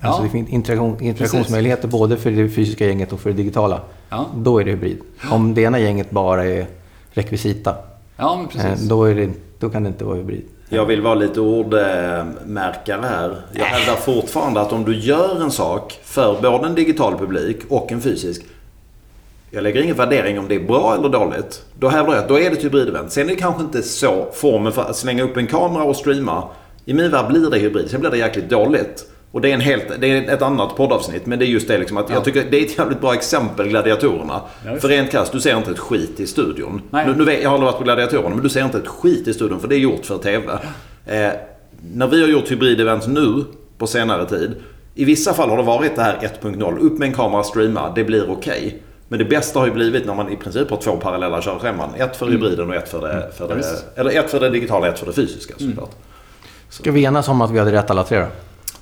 [0.00, 0.08] Ja.
[0.08, 3.80] Alltså det finns interaktion, interaktionsmöjligheter både för det fysiska gänget och för det digitala.
[4.08, 4.98] Ja, Då är det hybrid.
[5.30, 6.66] Om det ena gänget bara är
[7.10, 7.76] rekvisita,
[8.16, 8.88] ja eh, precis.
[8.88, 10.44] då, det, då kan det inte vara hybrid.
[10.74, 13.36] Jag vill vara lite ordmärkare här.
[13.52, 17.92] Jag hävdar fortfarande att om du gör en sak för både en digital publik och
[17.92, 18.42] en fysisk.
[19.50, 21.62] Jag lägger ingen värdering om det är bra eller dåligt.
[21.78, 23.12] Då hävdar jag att då är det ett hybridevent.
[23.12, 26.48] Sen är det kanske inte så formen för att slänga upp en kamera och streama.
[26.84, 27.90] I min värld blir det hybrid.
[27.90, 29.06] Sen blir det jäkligt dåligt.
[29.34, 31.26] Och det är, en helt, det är ett annat poddavsnitt.
[31.26, 32.14] Men det är just det liksom att Ja.
[32.14, 34.40] jag tycker det är ett jävligt bra exempel, gladiatorerna.
[34.66, 36.82] Ja, för rent krasst, du ser inte ett skit i studion.
[36.90, 37.06] Nej.
[37.06, 39.28] Nu, nu vet, jag har aldrig varit på gladiatorerna, men du ser inte ett skit
[39.28, 40.52] i studion för det är gjort för TV.
[41.06, 41.30] Eh,
[41.94, 43.44] när vi har gjort hybridevent nu
[43.78, 44.54] på senare tid.
[44.94, 46.78] I vissa fall har det varit det här 1.0.
[46.78, 48.82] Upp med en kamera, streama, det blir okej.
[49.08, 51.88] Men det bästa har ju blivit när man i princip har två parallella körscheman.
[51.96, 53.58] Ett för hybriden och ett för det, för Mm.
[53.58, 55.90] Ja, det, eller ett för det digitala och ett för det fysiska såklart.
[56.68, 58.26] Ska vi enas om att vi hade rätt alla tre då?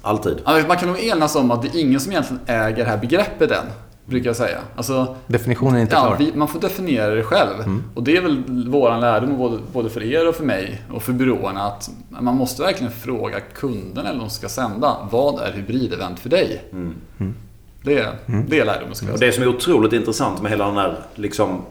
[0.02, 0.36] Alltid.
[0.44, 2.98] Ja, Man kan nog enas om att det är ingen som egentligen äger det här
[2.98, 3.64] begreppet än.
[4.04, 4.58] Brukar jag säga.
[4.76, 6.16] Alltså, Definitionen är inte ja, klar.
[6.18, 7.80] vi, man får definiera det själv.
[7.94, 11.12] Och det är väl våran lärdom både, både för er och för mig och för
[11.12, 14.96] byråerna att man måste verkligen fråga kunden eller de ska sända.
[15.10, 16.64] Vad är hybridevent för dig?
[17.84, 18.12] Det, är-
[18.48, 19.30] det är lärdomen skulle jag Och säga.
[19.30, 21.62] det som är otroligt intressant med hela den här liksom,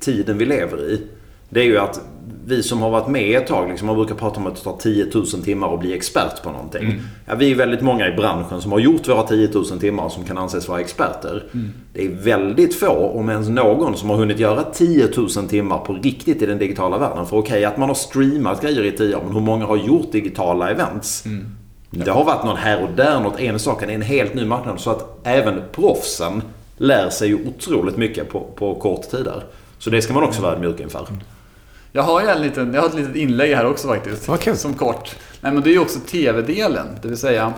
[0.00, 1.06] tiden vi lever i.
[1.48, 2.00] Det är ju att
[2.48, 4.76] vi som har varit med ett tag, liksom, man brukar prata om att det tar
[4.76, 7.00] 10 000 timmar att bli expert på någonting.
[7.26, 10.24] Ja, vi är väldigt många i branschen som har gjort våra 10 000 timmar som
[10.24, 11.44] kan anses vara experter.
[11.92, 15.92] Det är väldigt få, om ens någon, som har hunnit göra 10 000 timmar på
[15.92, 17.26] riktigt i den digitala världen.
[17.26, 20.12] För okej, att man har streamat grejer i 10 år, men hur många har gjort
[20.12, 21.24] digitala events?
[21.90, 23.86] Det har varit någon här och där, något enstaka.
[23.86, 24.80] Det är en helt ny marknad.
[24.80, 26.42] Så att även proffsen
[26.76, 29.42] lär sig ju otroligt mycket på, på kort tid där.
[29.78, 31.06] Så det ska man också vara ödmjuk inför.
[31.92, 34.28] Jag har ju en liten, jag har ett litet inlägg här också faktiskt.
[34.28, 34.56] Vad kul.
[34.56, 35.16] Som kort.
[35.40, 36.86] Nej men det är ju också TV-delen.
[37.02, 37.54] Det vill säga,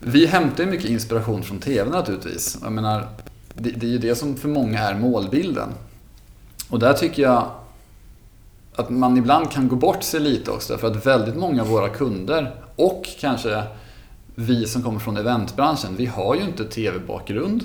[0.00, 2.58] vi hämtar ju mycket inspiration från TV naturligtvis.
[2.62, 3.08] Jag menar,
[3.54, 5.68] det, det är ju det som för många är målbilden.
[6.70, 7.50] Och där tycker jag
[8.74, 10.78] att man ibland kan gå bort sig lite också.
[10.78, 13.62] För att väldigt många av våra kunder och kanske
[14.34, 17.64] vi som kommer från eventbranschen, vi har ju inte TV-bakgrund.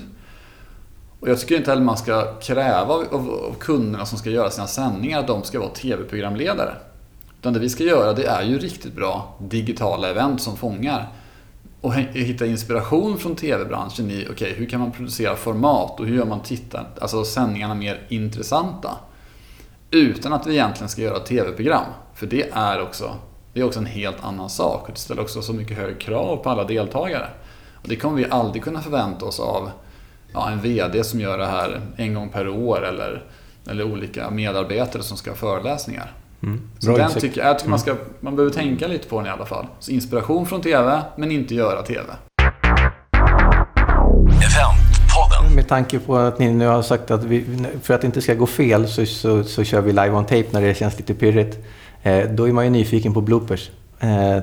[1.26, 5.20] Och jag tycker inte heller man ska kräva av, kunderna som ska göra sina sändningar
[5.20, 6.74] att de ska vara TV-programledare.
[7.40, 11.08] Utan det vi ska göra det är ju riktigt bra digitala event som fångar.
[11.80, 16.24] Och hitta inspiration från TV-branschen i, okay, hur kan man producera format och hur gör
[16.24, 18.90] man tittar, alltså sändningarna mer intressanta?
[19.90, 21.86] Utan att vi egentligen ska göra TV-program.
[22.14, 23.14] För det är också,
[23.52, 24.82] det är också en helt annan sak.
[24.82, 27.28] Och det ställer också så mycket högre krav på alla deltagare.
[27.74, 29.70] Och det kommer vi aldrig kunna förvänta oss av
[30.32, 33.22] ja, en VD som gör det här en gång per år eller,
[33.70, 36.12] eller olika medarbetare som ska ha föreläsningar.
[36.40, 36.60] Så Mm.
[36.84, 37.20] Bra den insikt.
[37.20, 39.66] tycker, jag tycker man, ska, man behöver tänka lite på den i alla fall.
[39.78, 42.04] Så inspiration från TV, men inte göra TV.
[45.54, 47.44] Med tanke på att ni nu har sagt att vi,
[47.82, 50.44] för att det inte ska gå fel så, så, så kör vi live on tape
[50.50, 51.58] när det känns lite pirrigt.
[52.02, 53.70] Eh, då är man ju nyfiken på bloopers.
[54.00, 54.38] Eh,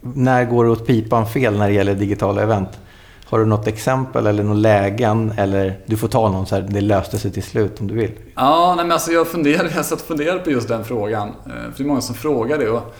[0.00, 2.78] när går det åt pipan fel när det gäller digitala event?
[3.30, 5.32] Har du något exempel eller några lägen?
[5.36, 8.12] Eller du får ta någon så här, det löste sig till slut om du vill.
[8.34, 11.28] Ja, nej men alltså jag funderar, jag satt och funderade på just den frågan.
[11.28, 12.68] Eh, För det är många som frågar det.
[12.68, 12.94] Och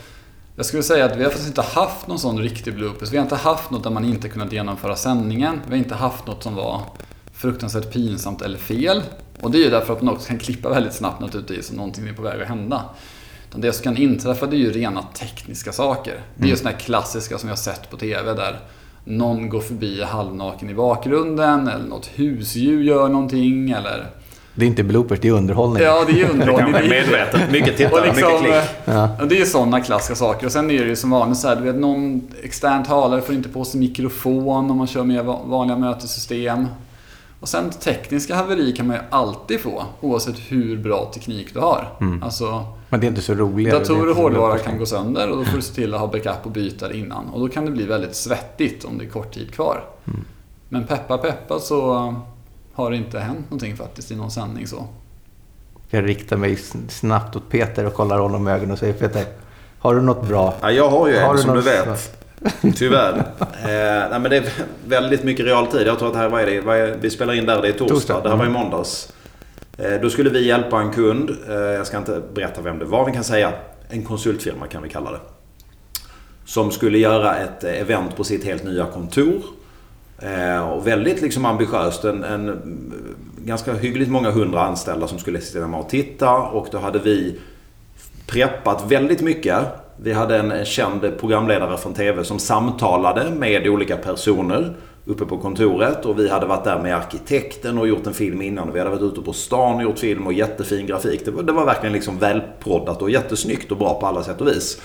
[0.56, 3.12] jag skulle säga att vi har faktiskt inte haft någon sån riktig bloopers.
[3.12, 5.60] Vi har inte haft något där man inte kunnat genomföra sändningen.
[5.66, 6.80] Vi har inte haft något som var
[7.32, 9.02] fruktansvärt pinsamt eller fel.
[9.40, 12.08] Och det är ju därför att man också kan klippa väldigt snabbt naturligtvis om någonting
[12.08, 12.82] är på väg att hända.
[13.48, 16.20] Utan det som kan inträffa det är ju rena tekniska saker.
[16.34, 18.60] Det är ju sådana här klassiska som vi har sett på TV där
[19.04, 24.06] någon går förbi halvnaken i bakgrunden eller något husdjur gör någonting eller
[24.54, 25.82] Det är inte bloopers, det är underhållning.
[25.82, 26.72] Ja, det är underhållning.
[26.72, 27.50] Det är- medvetet.
[27.52, 28.54] Mycket tittare, liksom, mycket klick.
[28.84, 29.08] Ja.
[29.18, 30.46] ja, det är sådana klassiska saker.
[30.46, 33.34] Och sen är det ju som vanligt så här, du vet någon extern talare får
[33.34, 36.66] inte på sig mikrofon om man kör med va- vanliga mötessystem.
[37.40, 41.88] Och sen tekniska haveri kan man ju alltid få, oavsett hur bra teknik du har.
[42.22, 43.70] Alltså, Men det är inte så roligt.
[43.70, 46.38] datorer och hårdvara kan gå sönder och då får du se till att ha backup
[46.46, 47.28] och byta det innan.
[47.28, 49.84] Och då kan det bli väldigt svettigt om det är kort tid kvar.
[50.68, 52.14] Men peppa peppa så
[52.74, 54.86] har det inte hänt någonting faktiskt i någon sändning så.
[55.88, 56.56] Jag riktar mig
[56.88, 59.24] snabbt åt Peter och kollar honom i ögonen och säger Peter,
[59.78, 60.54] har du något bra?
[60.60, 62.19] Ja, jag har ju Har en du som du vet.
[62.76, 63.18] Tyvärr.
[63.40, 64.44] eh, nej, men det är
[64.86, 65.86] väldigt mycket realtid.
[65.86, 66.60] Jag tror att här, vad är det?
[66.60, 67.94] Vad är, vi spelar in där, det är torsdag.
[67.94, 68.60] Torsdag, Det här var i mm.
[68.60, 69.12] måndags.
[69.78, 71.30] Eh, då skulle vi hjälpa en kund.
[71.48, 73.06] Eh, jag ska inte berätta vem det var.
[73.06, 73.52] Vi kan säga
[73.88, 75.20] en konsultfirma kan vi kalla det.
[76.44, 79.42] Som skulle göra ett eh, event på sitt helt nya kontor.
[80.18, 82.04] Eh, och väldigt liksom ambitiöst.
[82.04, 86.36] En, en mm, ganska hyggligt många hundra anställda som skulle sitta med och titta.
[86.36, 87.38] Och då hade vi
[88.26, 89.58] preppat väldigt mycket.
[90.02, 96.06] Vi hade en känd programledare från TV som samtalade med olika personer uppe på kontoret.
[96.06, 98.72] Och vi hade varit där med arkitekten och gjort en film innan.
[98.72, 101.24] Vi hade varit ute på stan och gjort film och jättefin grafik.
[101.24, 104.48] Det var, det var verkligen liksom välproddat och jättesnyggt och bra på alla sätt och
[104.48, 104.80] vis.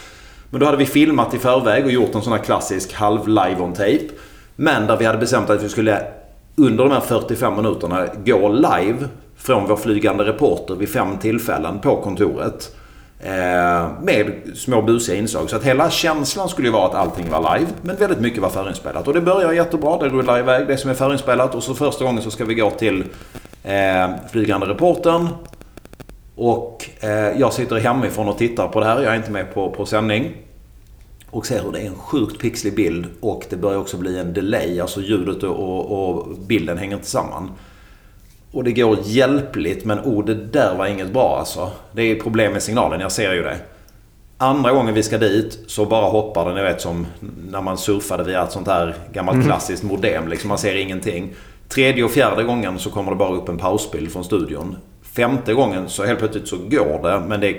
[0.50, 3.58] Men då hade vi filmat i förväg och gjort en sån här klassisk halv live
[3.60, 4.10] on tape.
[4.56, 6.02] Men där vi hade bestämt att vi skulle
[6.56, 12.02] under de här 45 minuterna gå live från vår flygande reporter vid fem tillfällen på
[12.02, 12.76] kontoret.
[13.26, 15.50] Eh, med små busiga inslag.
[15.50, 17.72] Så att hela känslan skulle ju vara att allting var live.
[17.82, 19.08] Men väldigt mycket var förinspelat.
[19.08, 19.98] Och det börjar jättebra.
[19.98, 21.56] Det rullar iväg det som är förinspelat.
[21.56, 23.04] Och så första gången så ska vi gå till
[23.64, 25.28] eh, flygande reportern.
[26.36, 29.02] Och eh, jag sitter hemifrån och tittar på det här.
[29.02, 30.36] Jag är inte med på, på sändning.
[31.30, 33.08] Och ser hur det är en sjukt pixlig bild.
[33.20, 34.80] Och det börjar också bli en delay.
[34.80, 37.52] Alltså ljudet och, och bilden hänger inte samman.
[38.56, 41.72] Och det går hjälpligt men oh det där var inget bra alltså.
[41.92, 43.58] Det är problem med signalen, jag ser ju det.
[44.38, 47.08] Andra gången vi ska dit så bara hoppar den, ni vet som
[47.50, 49.46] när man surfade via ett sånt här gammalt Mhm.
[49.46, 50.28] klassiskt modem.
[50.28, 51.34] Liksom man ser ingenting.
[51.70, 54.76] Tredje och fjärde gången så kommer det bara upp en pausbild från studion.
[55.16, 57.56] Femte gången så helt plötsligt så går det men det är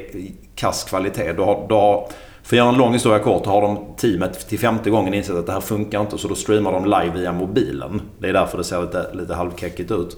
[0.54, 1.32] kass kvalitet.
[1.32, 2.08] Då har, då har,
[2.42, 5.46] för att göra en lång historia kort har de teamet till femte gången insett att
[5.46, 8.00] det här funkar inte så då streamar de live via mobilen.
[8.18, 10.16] Det är därför det ser lite, lite halvkäckigt ut.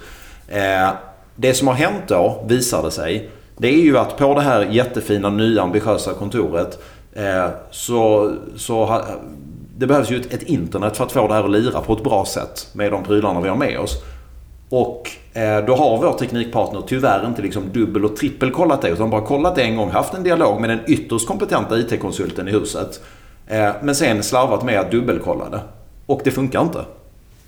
[0.49, 0.91] Eh,
[1.37, 4.65] det som har hänt då, visar det sig, det är ju att på det här
[4.65, 6.79] jättefina nya ambitiösa kontoret
[7.13, 9.05] eh, så, så ha,
[9.77, 12.03] det behövs ju ett, ett internet för att få det här att lira på ett
[12.05, 14.03] bra sätt med de prylarna vi har med oss.
[14.69, 19.21] Och eh, då har vår teknikpartner tyvärr inte liksom dubbel och trippelkollat det utan bara
[19.21, 23.01] kollat det en gång, haft en dialog med den ytterst kompetenta IT-konsulten i huset.
[23.47, 25.61] Eh, men sen slarvat med att dubbelkolla det.
[26.07, 26.85] Och det funkar inte.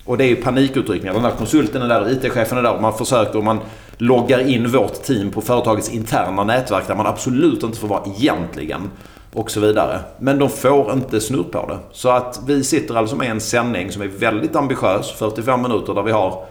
[0.05, 1.13] Och det är panikutryckningar.
[1.13, 3.59] Den där konsulten är där, IT-chefen är där man försöker man
[3.97, 8.89] loggar in vårt team på företagets interna nätverk där man absolut inte får vara egentligen.
[9.33, 9.99] Och så vidare.
[10.19, 11.77] Men de får inte snurr på det.
[11.91, 16.03] Så att vi sitter alltså med en sändning som är väldigt ambitiös, 45 minuter, där
[16.03, 16.43] vi har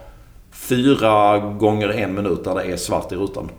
[0.53, 3.51] fyra gånger en minut där det är svart i rutan.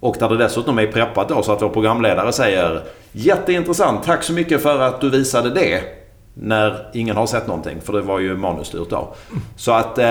[0.00, 2.82] Och där det dessutom är preppat då så att vår programledare säger
[3.12, 5.82] Jätteintressant, tack så mycket för att du visade det.
[6.38, 9.14] När ingen har sett någonting, för det var ju manusstyrt då.
[9.56, 10.04] Så att eh,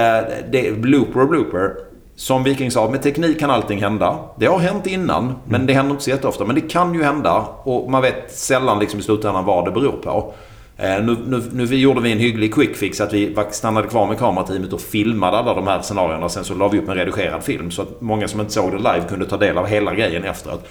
[0.52, 1.76] det är blooper och blooper.
[2.16, 4.20] Som Viking sa, med teknik kan allting hända.
[4.38, 6.46] Det har hänt innan, men det händer inte så jätteofta.
[6.46, 9.92] Men det kan ju hända och man vet sällan liksom i slutändan vad det beror
[9.92, 10.34] på.
[10.78, 14.08] Eh, nu, nu, nu vi gjorde vi en hygglig quick fix att vi stannade kvar
[14.08, 16.30] med kamerateamet och filmade alla de här scenarierna.
[16.30, 18.78] Sen så la vi upp en redigerad film så att många som inte såg det
[18.78, 20.68] live kunde ta del av hela grejen efteråt.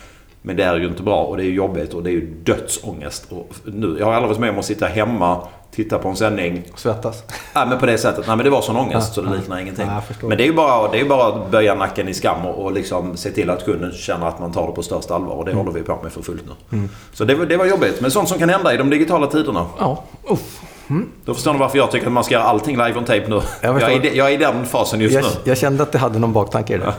[0.46, 3.26] Men det är ju inte bra och det är jobbigt och det är ju dödsångest.
[3.32, 5.40] Och nu, jag har aldrig varit med om att sitta hemma,
[5.70, 6.62] titta på en sändning.
[6.76, 7.22] Svettas.
[7.54, 8.26] Nej men på det sättet.
[8.26, 9.86] Nej men det var sån ångest så det liknar ingenting.
[9.86, 12.64] Ja, men det är ju bara, det är bara att böja nacken i skam och,
[12.64, 15.34] och liksom se till att kunden känner att man tar det på största allvar.
[15.34, 15.66] Och det Mm.
[15.66, 16.88] håller vi på med för fullt nu.
[17.12, 18.00] Så det, var- det var jobbigt.
[18.00, 19.66] Men sånt som kan hända i de digitala tiderna.
[19.78, 20.60] Ja, uff.
[21.24, 23.40] Då förstår ni varför jag tycker att man ska göra allting live on tape nu.
[23.62, 25.28] Jag Jag, är, jag är i den fasen just Jag, nu.
[25.44, 26.92] jag kände att det hade någon baktanke i det.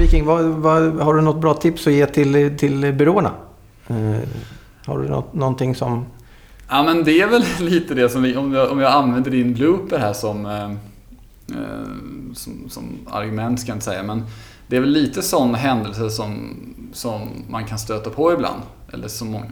[0.00, 3.30] Viking, vad, vad, har du något bra tips att ge till, till byråerna?
[3.88, 4.28] Eh,
[4.86, 6.06] har du något, någonting som...
[6.68, 9.54] Ja men det är väl lite det som vi, om jag, om jag använder din
[9.54, 10.64] blooper här som, eh,
[11.58, 11.86] eh,
[12.34, 14.24] som, som argument ska jag inte säga, men
[14.66, 16.56] det är väl lite sådana händelser som,
[16.92, 18.60] som man kan stöta på ibland.
[18.92, 19.46] Eller som många,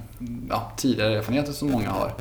[0.49, 2.13] ja, tidigare erfarenheter som många har.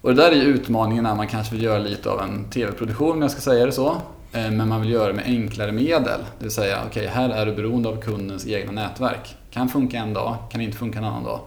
[0.00, 3.10] Och det där är ju utmaningen när man kanske vill göra lite av en TV-produktion,
[3.10, 3.96] om jag ska säga det så.
[4.34, 6.20] Eh, Men man vill göra det med enklare medel.
[6.38, 9.36] Det vill säga, okej, här är du beroende av kundens egna nätverk.
[9.50, 11.40] Kan funka en dag, kan inte funka en annan dag.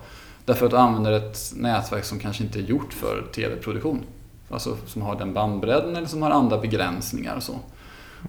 [0.46, 4.00] Därför att du använder ett nätverk som kanske inte är gjort för TV-produktion.
[4.50, 7.56] Alltså som har den bandbredden eller som har andra begränsningar och så.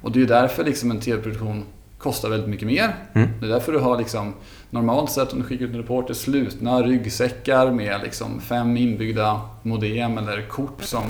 [0.02, 1.64] Och det är ju därför liksom en TV-produktion
[1.98, 2.94] kostar väldigt mycket mer.
[3.12, 3.28] Mm.
[3.40, 4.34] Det är därför du har liksom,
[4.70, 10.18] normalt sett om du skickar ut en reporter, slutna ryggsäckar med liksom fem inbyggda modem
[10.18, 11.02] eller kort som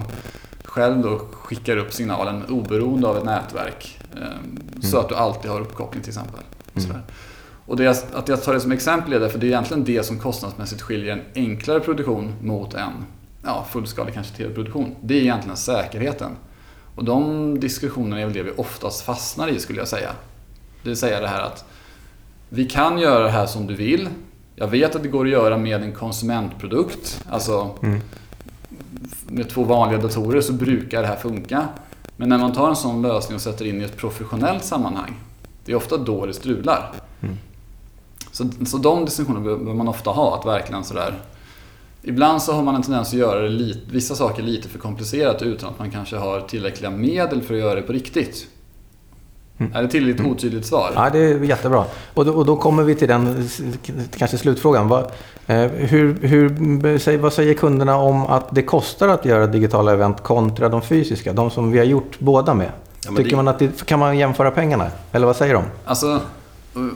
[0.68, 3.98] själv då skickar upp signalen oberoende av ett nätverk.
[4.16, 6.40] Eh, Så att du alltid har uppkoppling till exempel.
[6.76, 7.02] Sådär.
[7.66, 10.18] Och det, att jag tar det som exempel är därför det är egentligen det som
[10.18, 12.92] kostnadsmässigt skiljer en enklare produktion mot en
[13.44, 14.94] ja, fullskalig kanske tv-produktion.
[15.00, 16.30] Det är egentligen säkerheten.
[16.94, 20.10] Och de diskussionerna är väl det vi oftast fastnar i skulle jag säga.
[20.82, 21.64] Det vill säga det här att
[22.48, 24.08] vi kan göra det här som du vill.
[24.56, 27.24] Jag vet att det går att göra med en konsumentprodukt.
[27.30, 27.70] Alltså
[29.28, 31.68] med två vanliga datorer så brukar det här funka.
[32.16, 35.14] Men när man tar en sån lösning och sätter in i ett professionellt sammanhang.
[35.64, 36.92] Det är ofta då det strular.
[38.32, 40.38] Så, så de diskussionerna behöver man ofta ha.
[40.38, 41.14] Att verkligen sådär
[42.02, 45.68] Ibland så har man en tendens att göra lite, vissa saker lite för komplicerat utan
[45.68, 48.48] att man kanske har tillräckliga medel för att göra det på riktigt.
[49.74, 50.90] Är det tillräckligt otydligt svar?
[50.94, 51.84] Ja, det är jättebra.
[52.14, 53.48] Och då, och då kommer vi till den
[54.18, 54.88] kanske slutfrågan.
[54.88, 55.02] Vad,
[55.46, 60.22] eh, hur, hur, säg- vad säger kunderna om att det kostar att göra digitala event
[60.22, 61.32] kontra de fysiska?
[61.32, 62.70] De som vi har gjort båda med.
[63.04, 64.86] Ja, Tycker det- man att det, kan man jämföra pengarna?
[65.12, 65.62] Eller vad säger de?
[65.84, 66.20] Alltså,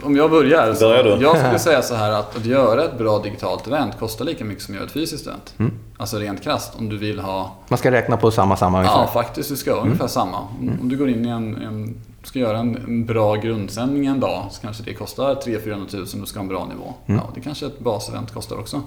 [0.03, 0.73] om jag börjar.
[0.73, 1.17] Så Börjar?
[1.21, 4.63] Jag skulle säga så här att att göra ett bra digitalt event kostar lika mycket
[4.63, 5.53] som att göra ett fysiskt event.
[5.59, 5.71] Mm.
[5.97, 6.73] Alltså rent krasst.
[6.79, 7.51] Om du vill ha...
[7.67, 8.99] Man ska räkna på samma samma ungefär.
[8.99, 9.49] Ja, faktiskt.
[9.49, 10.37] Du ska ha ungefär samma.
[10.39, 11.55] Om, om du går in i en...
[11.63, 11.95] en
[12.27, 16.25] ska göra en, en bra grundsändning en dag så kanske det kostar 300-400 tusen och
[16.25, 16.93] du ska ha en bra nivå.
[17.05, 18.81] Ja, det kanske ett basevent kostar också.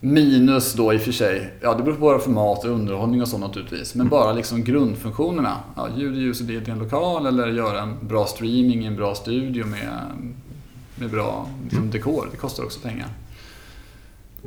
[0.00, 3.22] Minus då i och för sig, ja det beror på vad för mat och underhållning
[3.22, 3.94] och så naturligtvis.
[3.94, 5.56] Men bara liksom grundfunktionerna.
[5.76, 8.96] Ja, ljud, ljus och bild i en lokal eller göra en bra streaming i en
[8.96, 9.90] bra studio med,
[10.94, 12.28] med bra liksom, dekor.
[12.30, 13.08] Det kostar också pengar.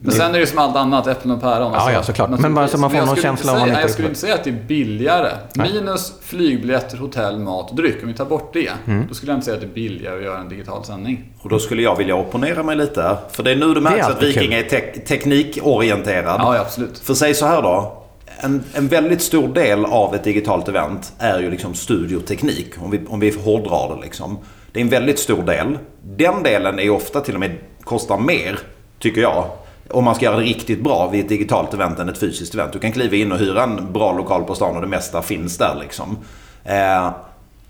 [0.01, 1.71] Men sen är det ju som allt annat, äpplen och päron.
[1.73, 2.29] Ja, ja, såklart.
[2.29, 3.91] Men bara så man får jag någon skulle känsla inte om man säga, inte Jag
[3.91, 5.29] skulle inte säga att det är billigare.
[5.55, 5.73] Nej.
[5.73, 7.97] Minus flygbiljetter, hotell, mat och dryck.
[8.01, 9.05] Om vi tar bort det, Mm.
[9.07, 11.33] då skulle jag inte säga att det är billigare att göra en digital sändning.
[11.41, 13.17] Och då skulle jag vilja opponera mig lite.
[13.31, 16.41] För det är nu det märks att Viking är tek- teknikorienterad.
[16.41, 16.99] Ja, ja, absolut.
[16.99, 17.95] För säg så här då.
[18.41, 22.73] En, en väldigt stor del av ett digitalt event är ju liksom studioteknik.
[22.79, 24.37] Om vi, om vi hårdrar det liksom.
[24.71, 25.77] Det är en väldigt stor del.
[26.03, 27.51] Den delen är ofta till och med
[27.83, 28.59] kostar mer,
[28.99, 29.45] tycker jag.
[29.91, 32.73] Om man ska göra det riktigt bra vid ett digitalt event än ett fysiskt event.
[32.73, 35.57] Du kan kliva in och hyra en bra lokal på stan och det mesta finns
[35.57, 36.17] där liksom.
[36.63, 37.09] Eh,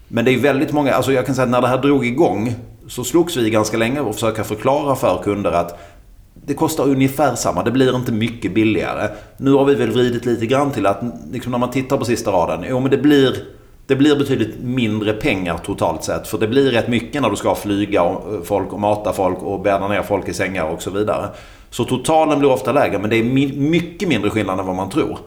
[0.07, 2.55] men det är väldigt många, alltså jag kan säga att när det här drog igång
[2.87, 5.79] så slogs vi ganska länge och försöka förklara för kunder att
[6.45, 9.07] det kostar ungefär samma, det blir inte mycket billigare.
[9.37, 11.01] Nu har vi väl vridit lite grann till att
[11.31, 13.35] liksom när man tittar på sista raden, jo men det blir,
[13.87, 16.27] det blir betydligt mindre pengar totalt sett.
[16.27, 19.37] För det blir rätt mycket när du ska flyga och- eh, folk och mata folk
[19.43, 21.27] och bädda ner folk i sängar och så vidare.
[21.69, 23.23] Så totalen blir ofta lägre men det är
[23.59, 25.17] mycket mindre skillnad än vad man tror.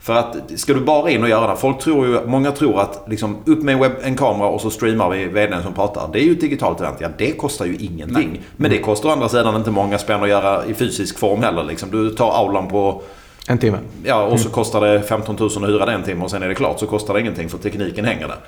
[0.00, 1.56] För att ska du bara in och göra det.
[1.56, 4.70] Folk tror ju, många tror att liksom upp med en, webb, en kamera och så
[4.70, 6.08] streamar vi vdn som pratar.
[6.12, 6.96] Det är ju ett digitalt event.
[7.00, 8.40] Ja, det kostar ju ingenting.
[8.56, 11.64] Men det kostar å andra sidan inte många spänn att göra i fysisk form heller.
[11.64, 11.90] Liksom.
[11.90, 13.02] Du tar aulan på,
[13.48, 13.78] En timme.
[14.04, 16.48] ja och så kostar det 15 000 att hyra det en timme och sen är
[16.48, 16.78] det klart.
[16.80, 18.38] Så kostar det ingenting för tekniken hänger där.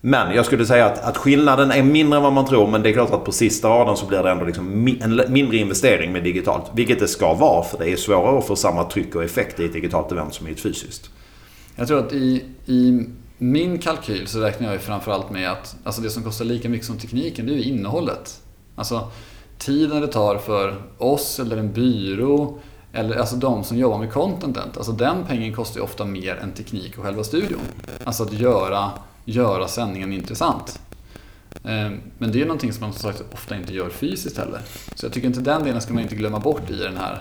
[0.00, 2.66] Men jag skulle säga att, att skillnaden är mindre än vad man tror.
[2.66, 5.32] Men det är klart att på sista raden så blir det ändå liksom mi- en
[5.32, 6.64] mindre investering med digitalt.
[6.74, 7.64] Vilket det ska vara.
[7.64, 10.48] För det är svårare att få samma tryck och effekt i ett digitalt event som
[10.48, 11.10] i ett fysiskt.
[11.76, 13.06] Jag tror att i, i
[13.38, 16.86] min kalkyl så räknar jag ju framförallt med att alltså det som kostar lika mycket
[16.86, 18.40] som tekniken, det är ju innehållet.
[18.76, 19.08] Alltså
[19.58, 22.58] tiden det tar för oss eller en byrå
[22.92, 24.76] eller alltså de som jobbar med contentet.
[24.76, 27.60] Alltså den pengen kostar ju ofta mer än teknik och själva studion.
[28.04, 28.90] Alltså att göra,
[29.24, 30.80] göra sändningen intressant.
[31.64, 34.60] Eh, Men det är ju någonting som man som sagt ofta inte gör fysiskt heller.
[34.94, 37.20] Så jag tycker inte den delen ska man inte glömma bort i den här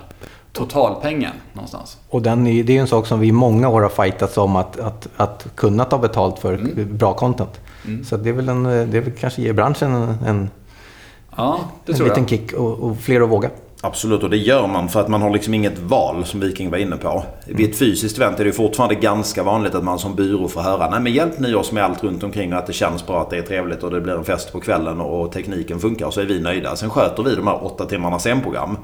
[0.53, 1.97] totalpengen någonstans.
[2.09, 4.55] Och den är, det är en sak som vi i många år har fightats om
[4.55, 7.59] att, att, att kunna ta betalt för bra content.
[7.85, 8.05] Mm.
[8.05, 10.49] Så det är väl, en, det är väl kanske ger branschen en, en,
[11.35, 12.29] Ja, en liten jag.
[12.29, 13.49] kick och, och fler att våga.
[13.81, 16.77] Absolut, och det gör man för att man har liksom inget val som Viking var
[16.77, 17.23] inne på.
[17.45, 20.89] Vid ett fysiskt event är det fortfarande ganska vanligt att man som byrå får höra
[20.89, 23.29] Nej men hjälp ni oss med allt runt omkring och att det känns bra, att
[23.29, 26.21] det är trevligt och det blir en fest på kvällen och, och tekniken funkar så
[26.21, 26.75] är vi nöjda.
[26.75, 28.77] Sen sköter vi de här åtta timmarna scenprogram.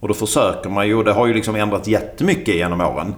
[0.00, 3.14] Och då försöker man ju, och det har ju liksom ändrats jättemycket genom åren.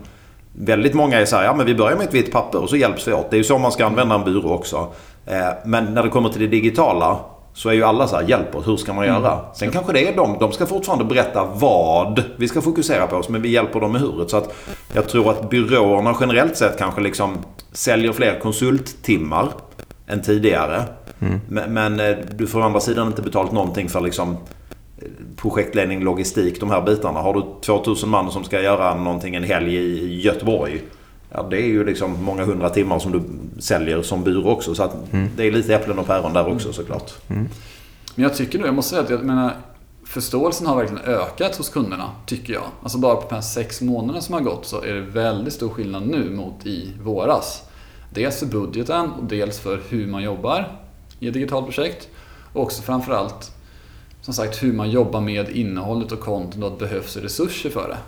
[0.53, 2.77] Väldigt många är så här, ja men vi börjar med ett vitt papper och så
[2.77, 3.31] hjälps vi åt.
[3.31, 4.89] Det är ju så man ska använda en byrå också.
[5.27, 7.19] Eh, Men när det kommer till det digitala
[7.59, 9.41] så är ju alla så här, hjälp oss, hur ska man göra?
[9.55, 13.43] Sen kanske det är de, de ska fortfarande berätta vad vi ska fokusera på, men
[13.43, 14.31] vi hjälper dem med huret.
[14.31, 14.55] Så att
[14.93, 17.37] jag tror att byråerna generellt sett kanske liksom
[17.73, 19.49] säljer fler konsulttimmar
[20.07, 20.83] än tidigare.
[21.49, 24.37] Men, men eh, du får å andra sidan inte betalt någonting för liksom
[24.99, 27.21] eh, projektledning, logistik, de här bitarna.
[27.21, 30.83] Har du 2000 man som ska göra någonting en helg i Göteborg.
[31.31, 33.23] Ja, det är ju liksom många hundra timmar som du
[33.61, 34.75] säljer som byrå också.
[34.75, 34.97] Så att
[35.37, 37.13] det är lite äpplen och päron där också såklart.
[38.15, 39.53] Men jag tycker nog, jag måste säga att jag menar,
[40.05, 42.63] förståelsen har verkligen ökat hos kunderna, tycker jag.
[42.83, 45.69] Alltså bara på de här sex månaderna som har gått så är det väldigt stor
[45.69, 47.63] skillnad nu mot i våras.
[48.15, 50.69] Dels för budgeten och dels för hur man jobbar
[51.19, 52.09] i ett digitalt projekt.
[52.53, 53.53] Och också framförallt,
[54.21, 57.89] som sagt, hur man jobbar med innehållet och content och att det behövs resurser för
[57.89, 57.99] det.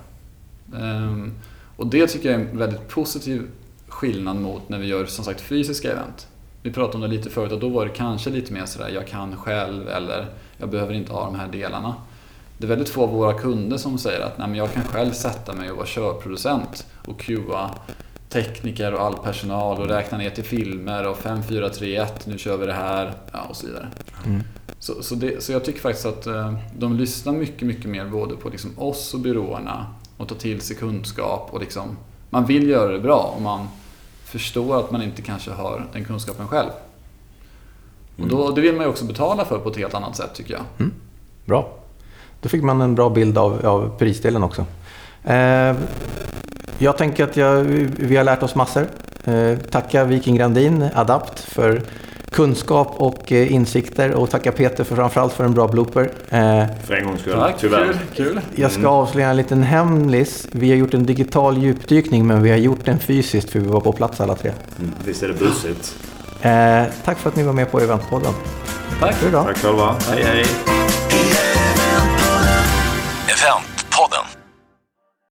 [0.78, 1.32] Ehm,
[1.80, 3.48] och det tycker jag är en väldigt positiv
[3.88, 6.28] skillnad mot när vi gör som sagt fysiska event.
[6.62, 9.06] Vi pratade om det lite förut och då var det kanske lite mer sådär, jag
[9.06, 10.26] kan själv eller
[10.56, 11.94] jag behöver inte ha de här delarna.
[12.58, 15.12] Det är väldigt få av våra kunder som säger att Nej, men jag kan själv
[15.12, 17.70] sätta mig och vara körproducent och QA
[18.28, 22.38] tekniker och all personal och räkna ner till filmer och 5, 4, 3, 1, nu
[22.38, 23.88] kör vi det här ja, och så vidare.
[24.78, 28.36] Så, så, det, så jag tycker faktiskt att eh, de lyssnar mycket, mycket mer både
[28.36, 29.86] på liksom oss och byråerna
[30.20, 31.96] och tar till sig kunskap och liksom
[32.30, 33.68] man vill göra det bra och man
[34.24, 36.70] förstår att man inte kanske har den kunskapen själv.
[38.18, 40.54] Och då, det vill man ju också betala för på ett helt annat sätt tycker
[40.54, 40.62] jag.
[41.44, 41.72] Bra.
[42.40, 44.66] Då fick man en bra bild av, av prisdelen också.
[45.24, 45.76] Eh,
[46.78, 47.62] jag tänker att jag,
[47.96, 48.86] vi har lärt oss massor.
[49.24, 51.82] Eh, tacka Viking Grandin, Adapt, för
[52.40, 56.02] kunskap och eh, insikter och tacka Peter för framförallt för en bra blooper.
[56.30, 57.86] Eh, För en gångs skull, Tack, tyvärr.
[57.86, 58.40] kul, kul.
[58.54, 60.46] jag ska avslöja en liten hemlis.
[60.52, 63.80] Vi har gjort en digital djupdykning men vi har gjort den fysiskt för vi var
[63.80, 64.52] på plats alla tre.
[64.78, 65.94] Mm, visst är det busigt.
[66.42, 68.32] Eh, tack för att ni var med på Eventpodden.
[69.00, 69.14] Tack.
[69.32, 69.94] Tack själva.
[70.10, 70.79] Hej hej.